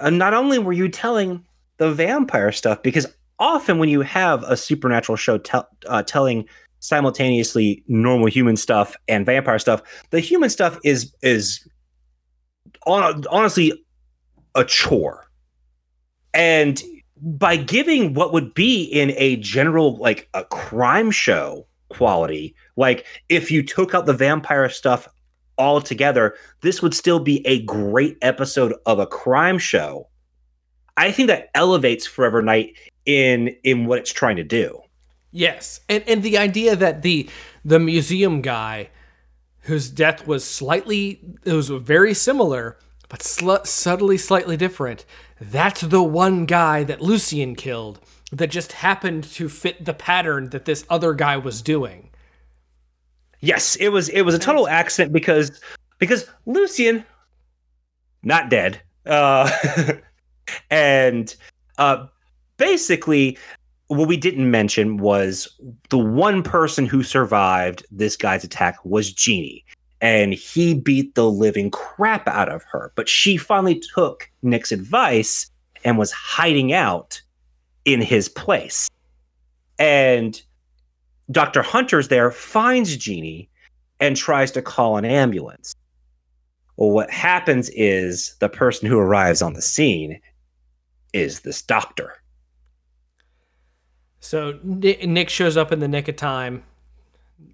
[0.00, 1.44] uh, not only were you telling
[1.78, 3.06] the vampire stuff because
[3.38, 5.40] often when you have a supernatural show
[5.86, 6.46] uh, telling
[6.80, 11.66] simultaneously normal human stuff and vampire stuff, the human stuff is is
[12.86, 13.72] on, honestly
[14.54, 15.26] a chore.
[16.32, 16.82] And
[17.20, 23.50] by giving what would be in a general like a crime show quality, like if
[23.50, 25.08] you took out the vampire stuff
[25.58, 30.08] altogether, this would still be a great episode of a crime show.
[30.96, 32.76] I think that elevates Forever Knight
[33.06, 34.80] in in what it's trying to do.
[35.32, 37.28] Yes, and and the idea that the
[37.64, 38.90] the museum guy
[39.62, 42.78] whose death was slightly it was very similar
[43.08, 45.04] but sl- subtly slightly different.
[45.40, 48.00] That's the one guy that Lucien killed
[48.32, 52.10] that just happened to fit the pattern that this other guy was doing.
[53.44, 55.60] Yes, it was it was a total accident because
[55.98, 57.04] because Lucien
[58.22, 58.80] not dead.
[59.04, 59.50] Uh
[60.70, 61.36] and
[61.76, 62.06] uh
[62.56, 63.36] basically
[63.88, 65.46] what we didn't mention was
[65.90, 69.62] the one person who survived this guy's attack was Jeannie.
[70.00, 72.92] And he beat the living crap out of her.
[72.94, 75.50] But she finally took Nick's advice
[75.84, 77.20] and was hiding out
[77.84, 78.88] in his place.
[79.78, 80.40] And
[81.30, 81.62] Dr.
[81.62, 83.48] Hunter's there, finds Jeannie,
[84.00, 85.74] and tries to call an ambulance.
[86.76, 90.20] Well, what happens is the person who arrives on the scene
[91.12, 92.14] is this doctor.
[94.18, 96.64] So Nick shows up in the nick of time.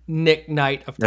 [0.06, 1.02] Nick Knight of.
[1.02, 1.06] Uh,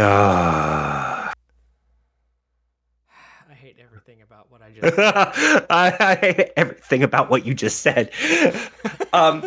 [3.50, 4.98] I hate everything about what I just.
[5.70, 8.10] I, I, hate everything about what you just said.
[9.12, 9.46] um,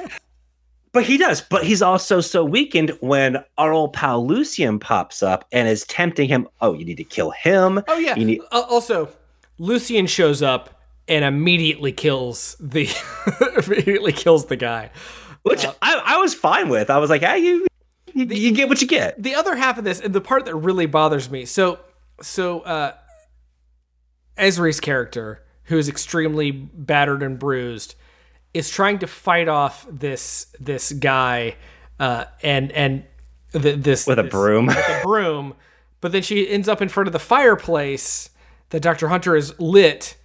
[0.97, 1.41] but he does.
[1.41, 6.27] But he's also so weakened when our old pal Lucien pops up and is tempting
[6.27, 6.47] him.
[6.61, 7.81] Oh, you need to kill him.
[7.87, 8.15] Oh yeah.
[8.15, 9.09] Need- uh, also,
[9.59, 12.89] Lucien shows up and immediately kills the
[13.67, 14.91] immediately kills the guy
[15.47, 16.89] which uh, I, I was fine with.
[16.89, 17.67] I was like, hey, you,
[18.13, 19.21] you, the, you get what you get.
[19.21, 21.79] The other half of this, and the part that really bothers me, so
[22.21, 22.93] so uh
[24.37, 27.95] Ezri's character, who is extremely battered and bruised,
[28.57, 31.55] is trying to fight off this this guy,
[31.99, 33.03] uh, and and
[33.51, 35.53] the, this with a this, broom, with a broom,
[36.01, 38.29] but then she ends up in front of the fireplace
[38.69, 40.17] that Doctor Hunter is lit,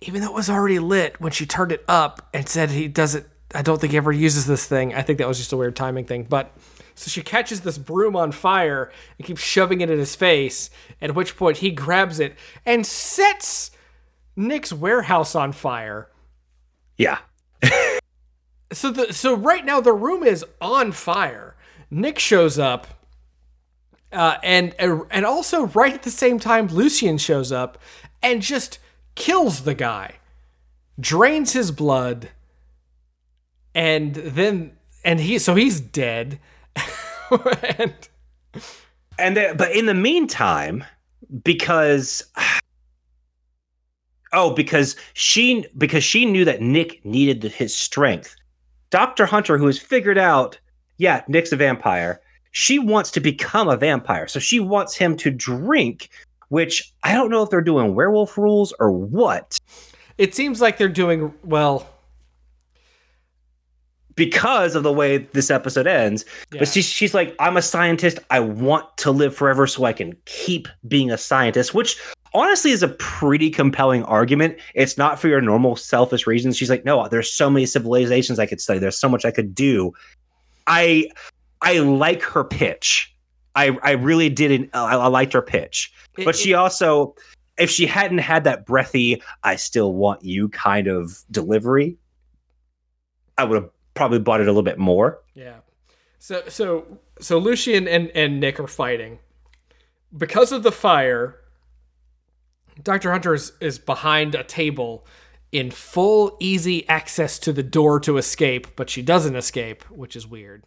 [0.00, 3.26] even though it was already lit when she turned it up and said he doesn't
[3.54, 4.94] I don't think he ever uses this thing.
[4.94, 6.24] I think that was just a weird timing thing.
[6.24, 6.52] But
[6.94, 11.14] so she catches this broom on fire and keeps shoving it in his face, at
[11.14, 13.70] which point he grabs it and sets
[14.34, 16.08] Nick's warehouse on fire.
[16.98, 17.18] Yeah.
[18.72, 21.56] So the so right now the room is on fire.
[21.90, 22.86] Nick shows up.
[24.12, 27.78] Uh, and and also right at the same time Lucien shows up
[28.22, 28.78] and just
[29.14, 30.16] kills the guy.
[30.98, 32.30] Drains his blood
[33.74, 34.72] and then
[35.04, 36.40] and he so he's dead
[37.78, 37.94] and
[39.18, 40.84] and then, but in the meantime
[41.44, 42.24] because
[44.36, 48.36] oh because she because she knew that nick needed his strength
[48.90, 50.58] dr hunter who has figured out
[50.98, 52.20] yeah nick's a vampire
[52.52, 56.10] she wants to become a vampire so she wants him to drink
[56.48, 59.58] which i don't know if they're doing werewolf rules or what
[60.18, 61.88] it seems like they're doing well
[64.16, 66.24] because of the way this episode ends.
[66.50, 66.60] Yeah.
[66.60, 68.18] But she's she's like, I'm a scientist.
[68.30, 72.00] I want to live forever so I can keep being a scientist, which
[72.36, 74.58] honestly is a pretty compelling argument.
[74.74, 76.56] It's not for your normal selfish reasons.
[76.56, 78.78] She's like, no, there's so many civilizations I could study.
[78.78, 79.92] There's so much I could do.
[80.66, 81.08] I
[81.62, 83.14] I like her pitch.
[83.54, 84.70] I I really didn't.
[84.74, 87.14] Uh, I, I liked her pitch, it, but she also,
[87.58, 91.96] if she hadn't had that breathy "I still want you" kind of delivery,
[93.38, 95.20] I would have probably bought it a little bit more.
[95.34, 95.56] Yeah.
[96.18, 99.18] So so so Lucien and and Nick are fighting
[100.16, 101.40] because of the fire.
[102.82, 103.12] Dr.
[103.12, 105.06] Hunter is, is behind a table
[105.52, 110.26] in full easy access to the door to escape, but she doesn't escape, which is
[110.26, 110.64] weird.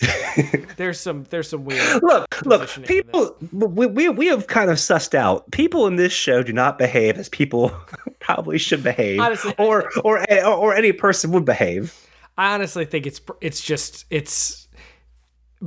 [0.76, 5.14] there's some there's some weird look look people we, we we have kind of sussed
[5.14, 7.72] out people in this show do not behave as people
[8.18, 11.94] probably should behave honestly, or or or any person would behave
[12.36, 14.61] i honestly think it's it's just it's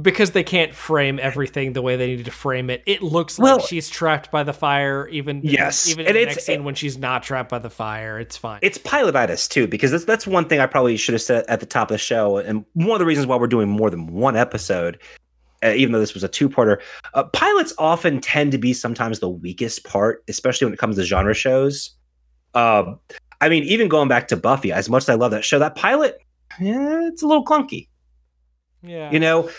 [0.01, 2.83] because they can't frame everything the way they need to frame it.
[2.85, 6.45] It looks well, like she's trapped by the fire, even yes, even in the next
[6.45, 8.19] scene when she's not trapped by the fire.
[8.19, 8.59] It's fine.
[8.61, 11.65] It's pilotitis too, because that's that's one thing I probably should have said at the
[11.65, 14.35] top of the show, and one of the reasons why we're doing more than one
[14.35, 14.99] episode.
[15.63, 16.79] Uh, even though this was a two-parter,
[17.13, 21.03] uh, pilots often tend to be sometimes the weakest part, especially when it comes to
[21.03, 21.95] genre shows.
[22.53, 22.93] Uh,
[23.39, 25.75] I mean, even going back to Buffy, as much as I love that show, that
[25.75, 26.19] pilot,
[26.59, 27.87] yeah, it's a little clunky.
[28.83, 29.09] Yeah.
[29.11, 29.49] You know,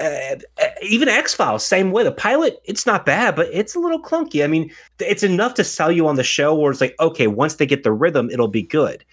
[0.00, 0.36] uh,
[0.82, 2.02] even X Files, same way.
[2.02, 4.42] The pilot, it's not bad, but it's a little clunky.
[4.42, 7.56] I mean, it's enough to sell you on the show where it's like, okay, once
[7.56, 9.04] they get the rhythm, it'll be good.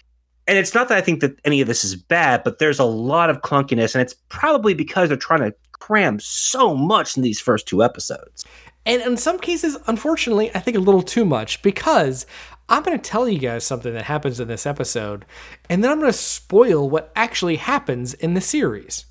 [0.48, 2.84] And it's not that I think that any of this is bad, but there's a
[2.84, 7.40] lot of clunkiness, and it's probably because they're trying to cram so much in these
[7.40, 8.44] first two episodes.
[8.84, 12.26] And in some cases, unfortunately, I think a little too much because
[12.68, 15.24] I'm going to tell you guys something that happens in this episode,
[15.70, 19.06] and then I'm going to spoil what actually happens in the series.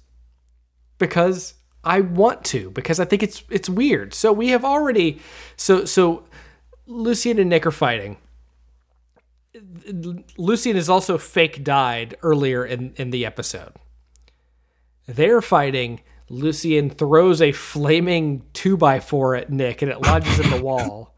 [0.97, 1.53] Because
[1.83, 4.13] I want to because I think it's it's weird.
[4.13, 5.19] So we have already
[5.55, 6.23] so so
[6.85, 8.17] Lucien and Nick are fighting.
[10.37, 13.73] Lucien is also fake died earlier in, in the episode.
[15.07, 16.01] They're fighting.
[16.29, 21.13] Lucien throws a flaming two by four at Nick and it lodges in the wall.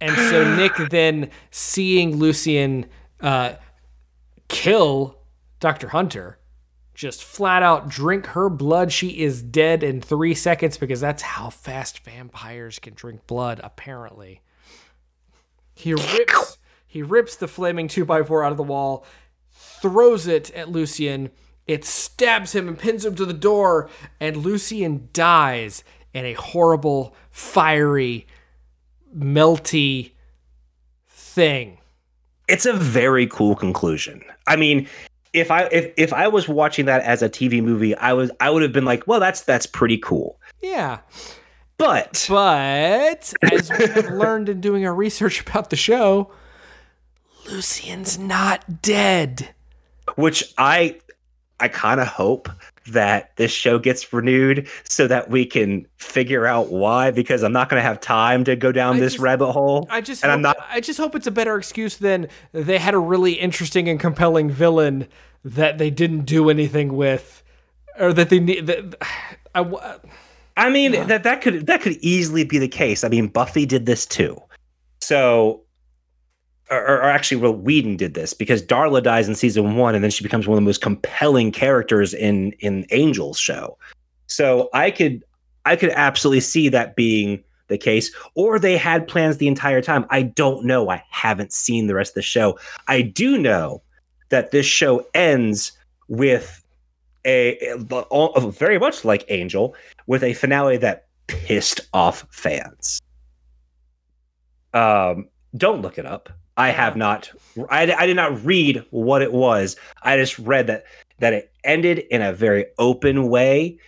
[0.00, 2.86] And so Nick then seeing Lucien
[3.20, 3.54] uh,
[4.48, 5.18] kill
[5.58, 5.88] Dr.
[5.88, 6.38] Hunter
[6.96, 8.90] just flat out drink her blood.
[8.90, 14.40] She is dead in three seconds because that's how fast vampires can drink blood, apparently.
[15.74, 19.04] He rips he rips the flaming 2x4 out of the wall,
[19.52, 21.30] throws it at Lucien.
[21.66, 25.84] It stabs him and pins him to the door, and Lucien dies
[26.14, 28.26] in a horrible, fiery,
[29.14, 30.12] melty
[31.08, 31.76] thing.
[32.48, 34.22] It's a very cool conclusion.
[34.46, 34.88] I mean,
[35.36, 38.50] if I if, if I was watching that as a TV movie, I was I
[38.50, 40.40] would have been like, well, that's that's pretty cool.
[40.62, 41.00] Yeah.
[41.78, 46.32] But but as we have learned in doing our research about the show,
[47.46, 49.54] Lucien's not dead.
[50.14, 50.98] Which I
[51.60, 52.48] I kind of hope
[52.88, 57.68] that this show gets renewed so that we can figure out why because I'm not
[57.68, 59.86] going to have time to go down I this just, rabbit hole.
[59.90, 62.78] I just and hope, I'm not I just hope it's a better excuse than they
[62.78, 65.08] had a really interesting and compelling villain
[65.44, 67.42] that they didn't do anything with
[67.98, 68.94] or that they need that
[69.54, 69.98] I
[70.56, 71.04] I mean yeah.
[71.04, 73.04] that that could that could easily be the case.
[73.04, 74.40] I mean Buffy did this too.
[75.00, 75.62] So
[76.70, 80.10] or, or, actually, well, Whedon did this because Darla dies in season one, and then
[80.10, 83.78] she becomes one of the most compelling characters in in Angel's show.
[84.26, 85.24] So I could
[85.64, 90.06] I could absolutely see that being the case, or they had plans the entire time.
[90.10, 90.90] I don't know.
[90.90, 92.58] I haven't seen the rest of the show.
[92.88, 93.82] I do know
[94.30, 95.72] that this show ends
[96.08, 96.64] with
[97.24, 97.58] a,
[97.90, 99.74] a, very much like Angel,
[100.06, 103.00] with a finale that pissed off fans.
[104.72, 107.30] Um, don't look it up I have not.
[107.68, 109.76] I, I did not read what it was.
[110.02, 110.84] I just read that
[111.18, 113.78] that it ended in a very open way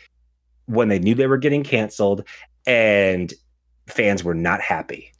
[0.67, 2.25] when they knew they were getting canceled,
[2.67, 3.33] and
[3.87, 5.13] fans were not happy.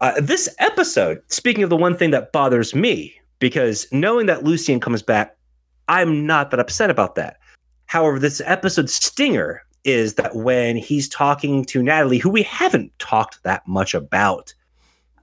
[0.00, 4.80] Uh, this episode, speaking of the one thing that bothers me, because knowing that Lucien
[4.80, 5.36] comes back,
[5.88, 7.38] I'm not that upset about that.
[7.86, 13.42] However, this episode stinger is that when he's talking to Natalie, who we haven't talked
[13.42, 14.54] that much about,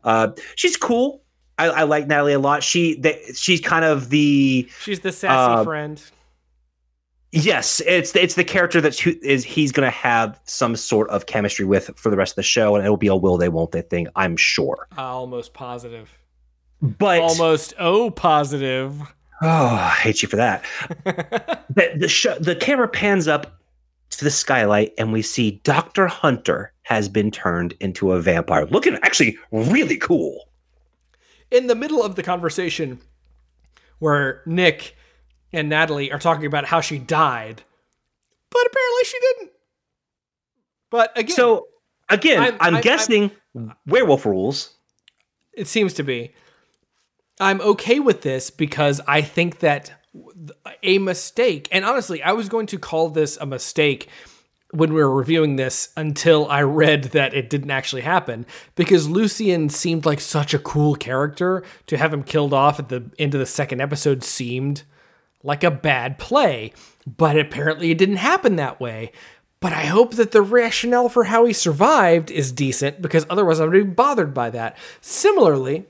[0.03, 1.20] uh, she's cool.
[1.61, 2.63] I, I like Natalie a lot.
[2.63, 6.01] She they, she's kind of the she's the sassy uh, friend.
[7.31, 11.65] Yes, it's it's the character that is he's going to have some sort of chemistry
[11.65, 13.71] with for the rest of the show, and it will be a will they won't
[13.71, 14.07] they thing.
[14.15, 14.87] I'm sure.
[14.97, 16.17] almost positive.
[16.81, 18.99] But almost oh positive.
[19.43, 20.65] Oh, I hate you for that.
[21.69, 23.61] the the, show, the camera pans up
[24.09, 28.95] to the skylight, and we see Doctor Hunter has been turned into a vampire, looking
[29.03, 30.50] actually really cool
[31.51, 32.99] in the middle of the conversation
[33.99, 34.95] where Nick
[35.53, 37.61] and Natalie are talking about how she died,
[38.49, 39.51] but apparently she didn't.
[40.89, 41.67] But again, so
[42.09, 44.73] again, I'm, I'm, I'm guessing I'm, werewolf rules.
[45.53, 46.33] It seems to be.
[47.39, 49.91] I'm okay with this because I think that
[50.83, 54.09] a mistake, and honestly, I was going to call this a mistake
[54.71, 58.45] when we were reviewing this until I read that it didn't actually happen
[58.75, 61.63] because Lucien seemed like such a cool character.
[61.87, 64.83] To have him killed off at the end of the second episode seemed
[65.43, 66.71] like a bad play
[67.05, 69.11] but apparently it didn't happen that way.
[69.59, 73.65] But I hope that the rationale for how he survived is decent because otherwise I
[73.65, 74.77] would be bothered by that.
[75.01, 75.85] Similarly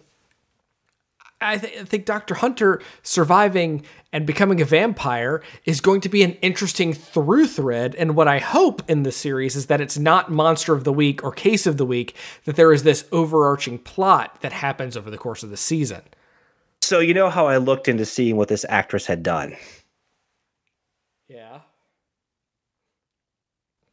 [1.42, 2.36] I, th- I, think Dr.
[2.36, 3.84] Hunter surviving
[4.14, 7.96] and becoming a vampire is going to be an interesting through thread.
[7.96, 11.24] And what I hope in the series is that it's not monster of the week
[11.24, 12.16] or case of the week,
[12.46, 16.02] that there is this overarching plot that happens over the course of the season.
[16.82, 19.56] So, you know how I looked into seeing what this actress had done?
[21.28, 21.62] Yeah.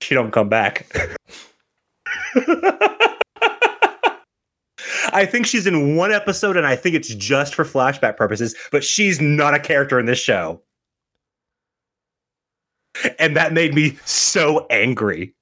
[0.01, 0.87] She don't come back.
[5.13, 8.85] I think she's in one episode, and I think it's just for flashback purposes, but
[8.85, 10.63] she's not a character in this show.
[13.19, 15.35] And that made me so angry.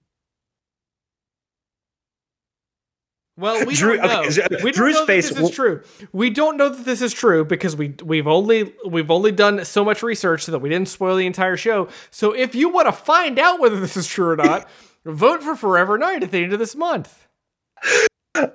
[3.39, 4.21] Well, we Drew- don't know.
[4.21, 5.83] okay, so, uh, we don't Drew's know that face this is true.
[6.12, 9.85] We don't know that this is true because we we've only we've only done so
[9.85, 11.89] much research so that we didn't spoil the entire show.
[12.11, 14.69] So if you want to find out whether this is true or not,
[15.05, 17.27] vote for Forever Knight at the end of this month.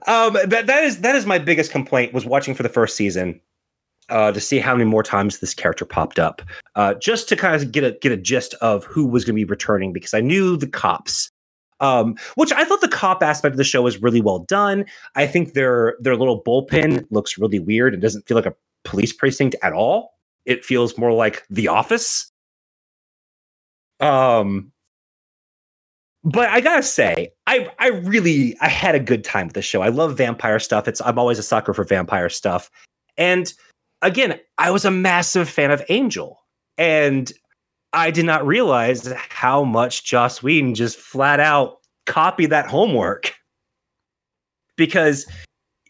[0.07, 3.39] Um, that that is that is my biggest complaint was watching for the first season,
[4.09, 6.41] uh, to see how many more times this character popped up,
[6.75, 9.39] uh, just to kind of get a get a gist of who was going to
[9.39, 11.31] be returning because I knew the cops.
[11.79, 14.85] Um, which I thought the cop aspect of the show was really well done.
[15.15, 17.95] I think their their little bullpen looks really weird.
[17.95, 18.53] It doesn't feel like a
[18.83, 20.13] police precinct at all.
[20.45, 22.31] It feels more like the office.
[23.99, 24.71] Um,
[26.23, 29.81] but I gotta say, I I really I had a good time with the show.
[29.81, 30.87] I love vampire stuff.
[30.87, 32.69] It's I'm always a sucker for vampire stuff.
[33.17, 33.51] And
[34.01, 36.39] again, I was a massive fan of Angel.
[36.77, 37.31] And
[37.93, 43.33] I did not realize how much Joss Whedon just flat out copied that homework.
[44.77, 45.27] Because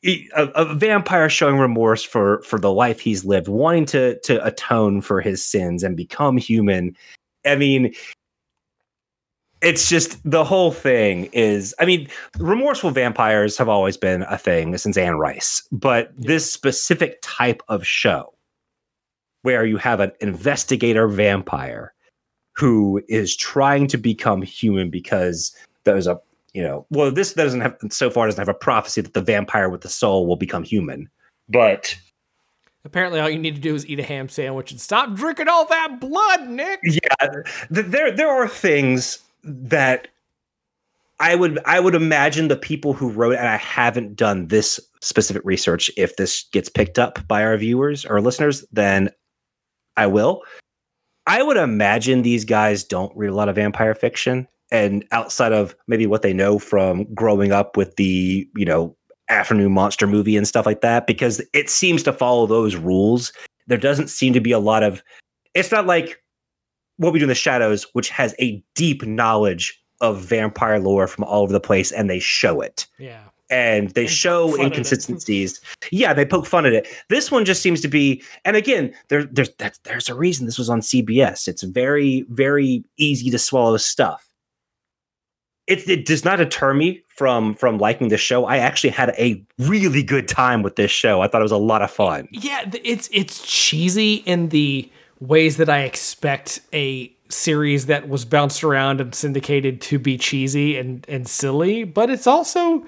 [0.04, 5.02] a, a vampire showing remorse for for the life he's lived, wanting to to atone
[5.02, 6.96] for his sins and become human.
[7.46, 7.94] I mean,
[9.62, 12.08] it's just the whole thing is i mean
[12.40, 17.86] remorseful vampires have always been a thing since anne rice but this specific type of
[17.86, 18.34] show
[19.44, 21.94] where you have an investigator vampire
[22.56, 26.20] who is trying to become human because there's a
[26.54, 29.70] you know well this doesn't have so far doesn't have a prophecy that the vampire
[29.70, 31.10] with the soul will become human
[31.50, 31.96] but
[32.84, 35.66] Apparently, all you need to do is eat a ham sandwich and stop drinking all
[35.66, 36.80] that blood, Nick.
[36.84, 37.28] yeah
[37.70, 40.08] there there are things that
[41.20, 45.42] i would i would imagine the people who wrote and i haven't done this specific
[45.46, 49.10] research if this gets picked up by our viewers or listeners then
[49.98, 50.42] i will.
[51.28, 55.76] I would imagine these guys don't read a lot of vampire fiction and outside of
[55.88, 58.96] maybe what they know from growing up with the you know
[59.30, 63.32] afternoon monster movie and stuff like that because it seems to follow those rules.
[63.68, 65.04] There doesn't seem to be a lot of
[65.54, 66.22] it's not like
[67.02, 71.24] what we do in the shadows which has a deep knowledge of vampire lore from
[71.24, 72.88] all over the place and they show it.
[72.98, 73.22] Yeah.
[73.50, 74.74] and they show poke fun at it.
[74.74, 75.62] inconsistencies.
[75.92, 76.88] Yeah they poke fun at it.
[77.10, 80.58] This one just seems to be and again there, there's that, there's a reason this
[80.58, 84.28] was on cbs it's very very easy to swallow stuff.
[85.68, 88.46] It, it does not deter me from from liking the show.
[88.46, 91.22] I actually had a really good time with this show.
[91.22, 92.28] I thought it was a lot of fun.
[92.32, 94.90] Yeah, it's it's cheesy in the
[95.22, 100.78] ways that I expect a series that was bounced around and syndicated to be cheesy
[100.78, 102.86] and and silly, but it's also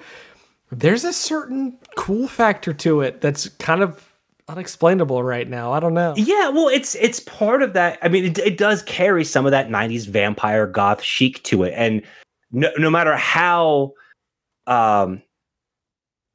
[0.70, 4.12] there's a certain cool factor to it that's kind of
[4.48, 5.72] unexplainable right now.
[5.72, 6.14] I don't know.
[6.16, 7.98] Yeah, well, it's it's part of that.
[8.02, 11.72] I mean, it, it does carry some of that '90s vampire goth chic to it,
[11.76, 12.02] and
[12.52, 13.92] no, no matter how
[14.66, 15.22] um,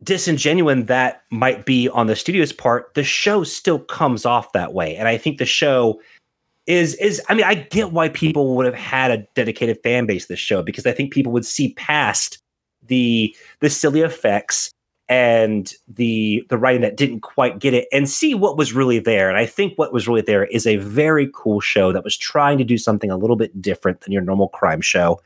[0.04, 4.96] disingenuous that might be on the studio's part, the show still comes off that way.
[4.96, 6.02] And I think the show
[6.68, 7.22] is is.
[7.30, 10.62] I mean, I get why people would have had a dedicated fan base this show
[10.62, 12.40] because I think people would see past
[12.88, 14.72] the the silly effects
[15.10, 19.28] and the the writing that didn't quite get it and see what was really there
[19.28, 22.58] and i think what was really there is a very cool show that was trying
[22.60, 25.20] to do something a little bit different than your normal crime show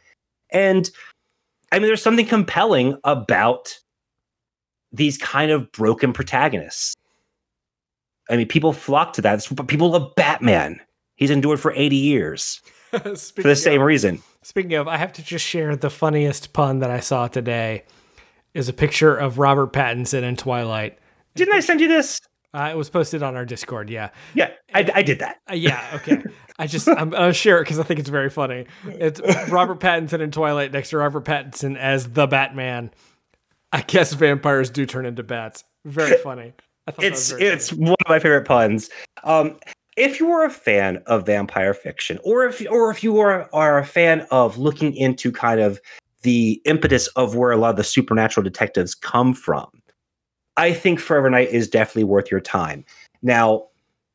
[0.51, 0.89] and
[1.73, 3.77] i mean there's something compelling about
[4.93, 6.95] these kind of broken protagonists
[8.29, 10.79] i mean people flock to that people love batman
[11.15, 12.61] he's endured for 80 years
[12.91, 16.91] for the same reason speaking of, I have to just share the funniest pun that
[16.91, 17.85] I saw today
[18.53, 20.99] is a picture of Robert Pattinson in Twilight.
[21.35, 22.21] didn't i send you this
[22.53, 23.89] Uh, it was posted on our Discord.
[23.89, 24.09] Yeah.
[24.35, 26.23] yeah i, I did that Uh, yeah, okay.
[26.59, 28.67] I just I'm gonna share it because I think it's very funny.
[28.85, 32.91] It's Robert Pattinson in Twilight next to Robert Pattinson as the Batman.
[33.73, 35.63] I guess vampires do turn into bats.
[35.85, 36.53] Very funny.
[36.99, 37.81] It's very it's funny.
[37.81, 38.89] one of my favorite puns.
[39.23, 39.57] Um,
[39.97, 43.79] if you are a fan of vampire fiction, or if or if you are are
[43.79, 45.81] a fan of looking into kind of
[46.21, 49.67] the impetus of where a lot of the supernatural detectives come from,
[50.55, 52.85] I think Forever Knight is definitely worth your time.
[53.21, 53.67] Now,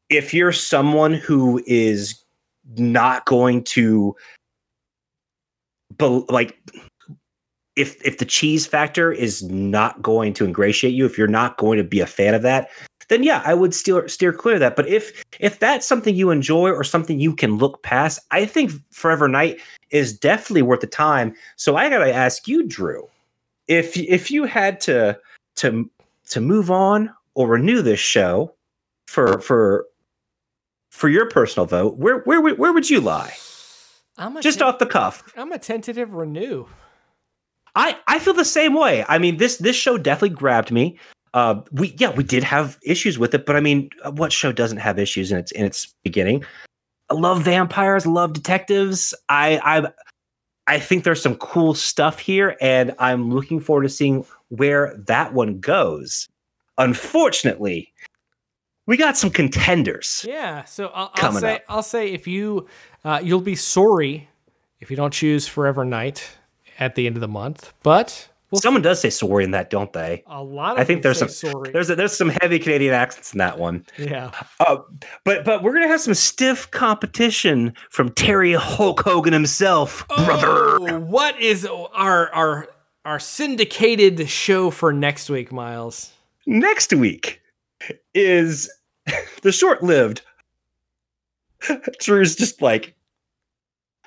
[0.09, 2.23] if you're someone who is
[2.77, 4.15] not going to,
[5.97, 6.59] bel like
[7.79, 11.79] if if the cheese factor is not going to ingratiate you, if you're not going
[11.79, 12.71] to be a fan of that,
[13.09, 14.77] then yeah, I would steer steer clear of that.
[14.77, 18.73] But if if that's something you enjoy or something you can look past, I think
[18.91, 19.61] Forever Knight
[19.91, 21.35] is definitely worth the time.
[21.57, 23.09] So I gotta ask you, Drew,
[23.69, 25.19] if if you had to
[25.57, 25.89] to
[26.31, 28.55] to move on or renew this show
[29.07, 29.87] for for
[30.91, 33.35] for your personal vote, where where where would you lie?
[34.19, 35.23] I'm a Just ten- off the cuff.
[35.37, 36.67] I'm a tentative renew.
[37.79, 39.05] I I feel the same way.
[39.09, 40.99] I mean this this show definitely grabbed me.
[41.33, 44.79] Uh, we yeah we did have issues with it, but I mean, what show doesn't
[44.79, 46.45] have issues in its in its beginning?
[47.09, 49.15] I love vampires, love detectives.
[49.29, 49.93] I I
[50.67, 55.33] I think there's some cool stuff here, and I'm looking forward to seeing where that
[55.33, 56.29] one goes.
[56.79, 57.93] Unfortunately,
[58.87, 60.25] we got some contenders.
[60.27, 61.63] Yeah, so I'll, I'll say up.
[61.69, 62.67] I'll say if you
[63.05, 64.29] uh, you'll be sorry
[64.81, 66.38] if you don't choose Forever Knight
[66.79, 69.93] at the end of the month, but we'll Someone does say sorry in that, don't
[69.93, 70.23] they?
[70.27, 71.71] a lot of I think there's some sorry.
[71.73, 73.85] there's a, there's some heavy Canadian accents in that one.
[73.99, 74.31] yeah.
[74.61, 74.79] Uh,
[75.25, 80.47] but but we're gonna have some stiff competition from Terry Hulk Hogan himself, brother.
[80.49, 82.69] Oh, what is our our
[83.05, 86.13] our syndicated show for next week, Miles?
[86.47, 87.41] Next week
[88.15, 88.71] is
[89.43, 90.23] the short-lived.
[92.01, 92.95] Drew's just like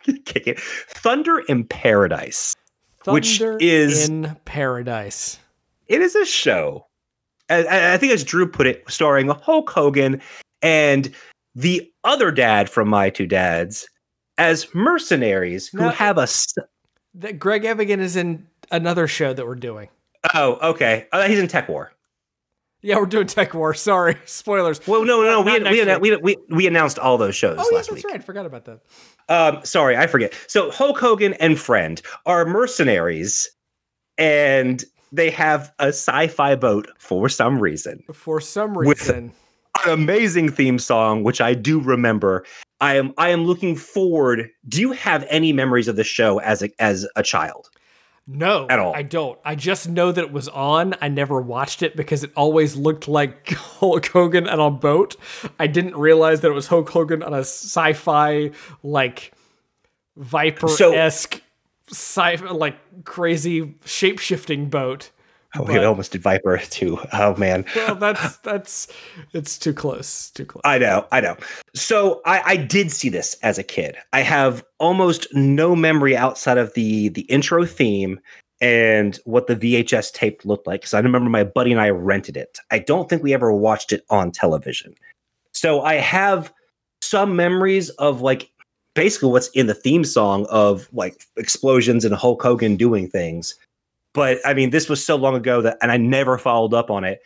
[0.26, 0.60] kick it.
[0.60, 2.56] Thunder in Paradise.
[3.06, 5.40] Which is- in Paradise.
[5.88, 6.88] It is a show.
[7.50, 10.22] I- I, think, as Drew put it, starring Hulk Hogan
[10.62, 11.14] and
[11.56, 13.88] the other dad from My Two Dads
[14.38, 16.54] as mercenaries who Now- have a s-
[17.14, 19.90] That Greg Evigan is in another show that we're doing.
[20.34, 21.08] Oh, okay.
[21.12, 21.90] Uh, he's in TekWar.
[22.82, 23.78] Yeah, we're doing TekWar.
[23.78, 24.86] Sorry, spoilers.
[24.88, 25.70] Well, no, no, no.
[25.70, 28.12] We, we, we, we, we announced all those shows Oh yeah, last that's week.
[28.12, 28.24] right.
[28.24, 28.80] Forgot about that.
[29.30, 30.34] Um, sorry, I forget.
[30.48, 33.50] So Hulk Hogan and friend are mercenaries,
[34.18, 38.04] and they have a sci-fi boat for some reason.
[38.14, 39.32] For some With- reason,
[39.86, 42.46] An amazing theme song, which I do remember.
[42.82, 44.50] I am I am looking forward.
[44.68, 47.70] Do you have any memories of the show as a as a child?
[48.28, 48.96] No, At all.
[48.96, 49.40] I don't.
[49.44, 50.94] I just know that it was on.
[51.02, 55.16] I never watched it because it always looked like Hulk Hogan on a boat.
[55.60, 58.52] I didn't realize that it was Hulk Hogan on a sci-fi
[58.84, 59.34] like
[60.16, 61.42] Viper esque
[61.90, 65.12] sci like crazy shape shifting boat.
[65.58, 66.98] Oh, But- we almost did Viper too.
[67.14, 67.66] Oh man.
[67.76, 68.88] Well, that's that's
[69.34, 70.30] it's too close.
[70.32, 70.62] Too close.
[70.64, 71.36] I know, I know.
[71.76, 73.98] So I, I did see this as a kid.
[74.14, 78.20] I have almost no memory outside of the the intro theme
[78.62, 80.82] and what the VHS tape looked like.
[80.82, 82.60] Because I remember my buddy and I rented it.
[82.70, 84.94] I don't think we ever watched it on television.
[85.54, 86.54] So I have
[87.02, 88.50] some memories of like
[88.94, 93.56] basically what's in the theme song of like explosions and Hulk Hogan doing things.
[94.14, 97.04] But I mean, this was so long ago that, and I never followed up on
[97.04, 97.22] it.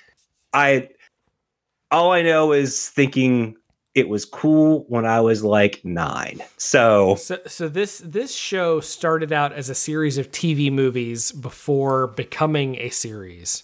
[0.53, 0.89] I
[1.91, 3.55] all I know is thinking
[3.95, 6.41] it was cool when I was like nine.
[6.57, 12.07] So So, so this this show started out as a series of TV movies before
[12.07, 13.63] becoming a series,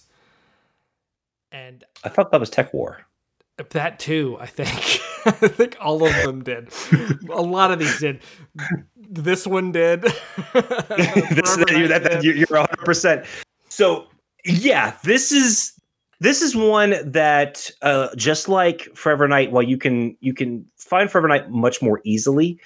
[1.52, 2.98] and I thought that was TekWar.
[3.70, 4.68] That too, I think,
[5.26, 6.70] I think all of them did.
[7.30, 8.20] A lot of these did.
[8.96, 10.02] This one did.
[10.02, 10.14] this,
[10.54, 13.26] you're, that, that, you're 100%.
[13.68, 14.06] So,
[14.44, 15.74] yeah, this is
[16.22, 21.10] this is one that uh, just like Forever Knight, while you can you can find
[21.10, 22.60] Forever Knight much more easily.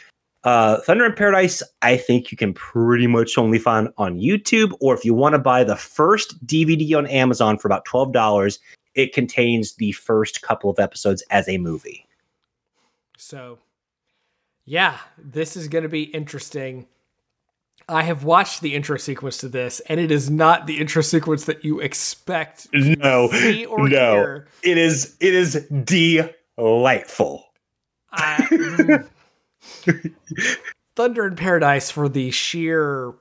[0.44, 4.94] Uh, Thunder in Paradise, I think you can pretty much only find on YouTube, or
[4.94, 8.58] if you want to buy the first DVD on Amazon for about twelve dollars,
[8.96, 12.06] it contains the first couple of episodes as a movie.
[13.16, 13.58] So,
[14.64, 16.86] yeah, this is going to be interesting.
[17.88, 21.44] I have watched the intro sequence to this, and it is not the intro sequence
[21.44, 24.12] that you expect to No, see or no.
[24.14, 24.48] hear.
[24.64, 27.44] It is it is delightful.
[28.10, 29.08] I- mm.
[30.96, 33.12] Thunder in Paradise for the sheer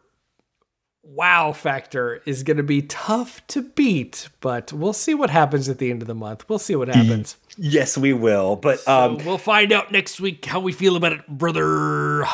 [1.06, 5.78] wow factor is going to be tough to beat, but we'll see what happens at
[5.78, 6.48] the end of the month.
[6.50, 7.38] We'll see what happens.
[7.58, 8.56] Yes, we will.
[8.56, 12.26] But So um, we'll find out next week how we feel about it, brother.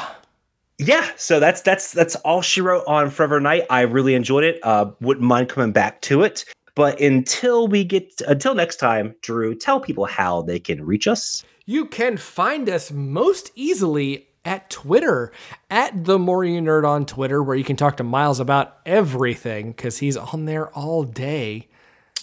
[0.78, 3.66] yeah, so that's that's that's all she wrote on Forever Knight.
[3.70, 4.60] I really enjoyed it.
[4.64, 6.46] Uh, wouldn't mind coming back to it.
[6.74, 11.44] But until we get until next time, Drew, tell people how they can reach us.
[11.66, 15.32] You can find us most easily at Twitter,
[15.70, 19.72] at the More You Nerd on Twitter, where you can talk to Miles about everything
[19.72, 21.68] because he's on there all day.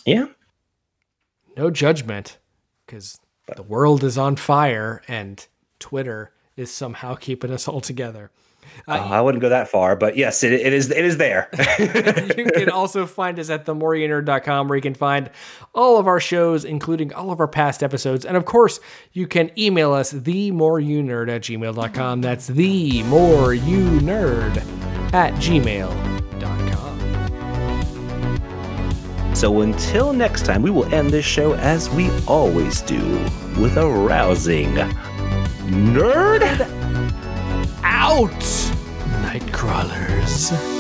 [0.05, 0.27] Yeah.
[1.57, 2.39] No judgment
[2.87, 3.19] because
[3.57, 5.47] the world is on fire and
[5.79, 8.31] Twitter is somehow keeping us all together.
[8.87, 11.51] Uh, I wouldn't go that far, but yes, it, it is it is there.
[11.79, 15.31] you can also find us at themoreyounerd.com where you can find
[15.75, 18.25] all of our shows, including all of our past episodes.
[18.25, 18.81] And of course,
[19.13, 22.21] you can email us themoreyounerd at gmail.com.
[22.23, 26.15] That's themoreyounerd at gmail.com.
[29.35, 33.01] So until next time, we will end this show as we always do
[33.57, 34.75] with a rousing
[35.69, 36.78] nerd
[37.99, 38.31] out,
[39.23, 40.78] night crawlers.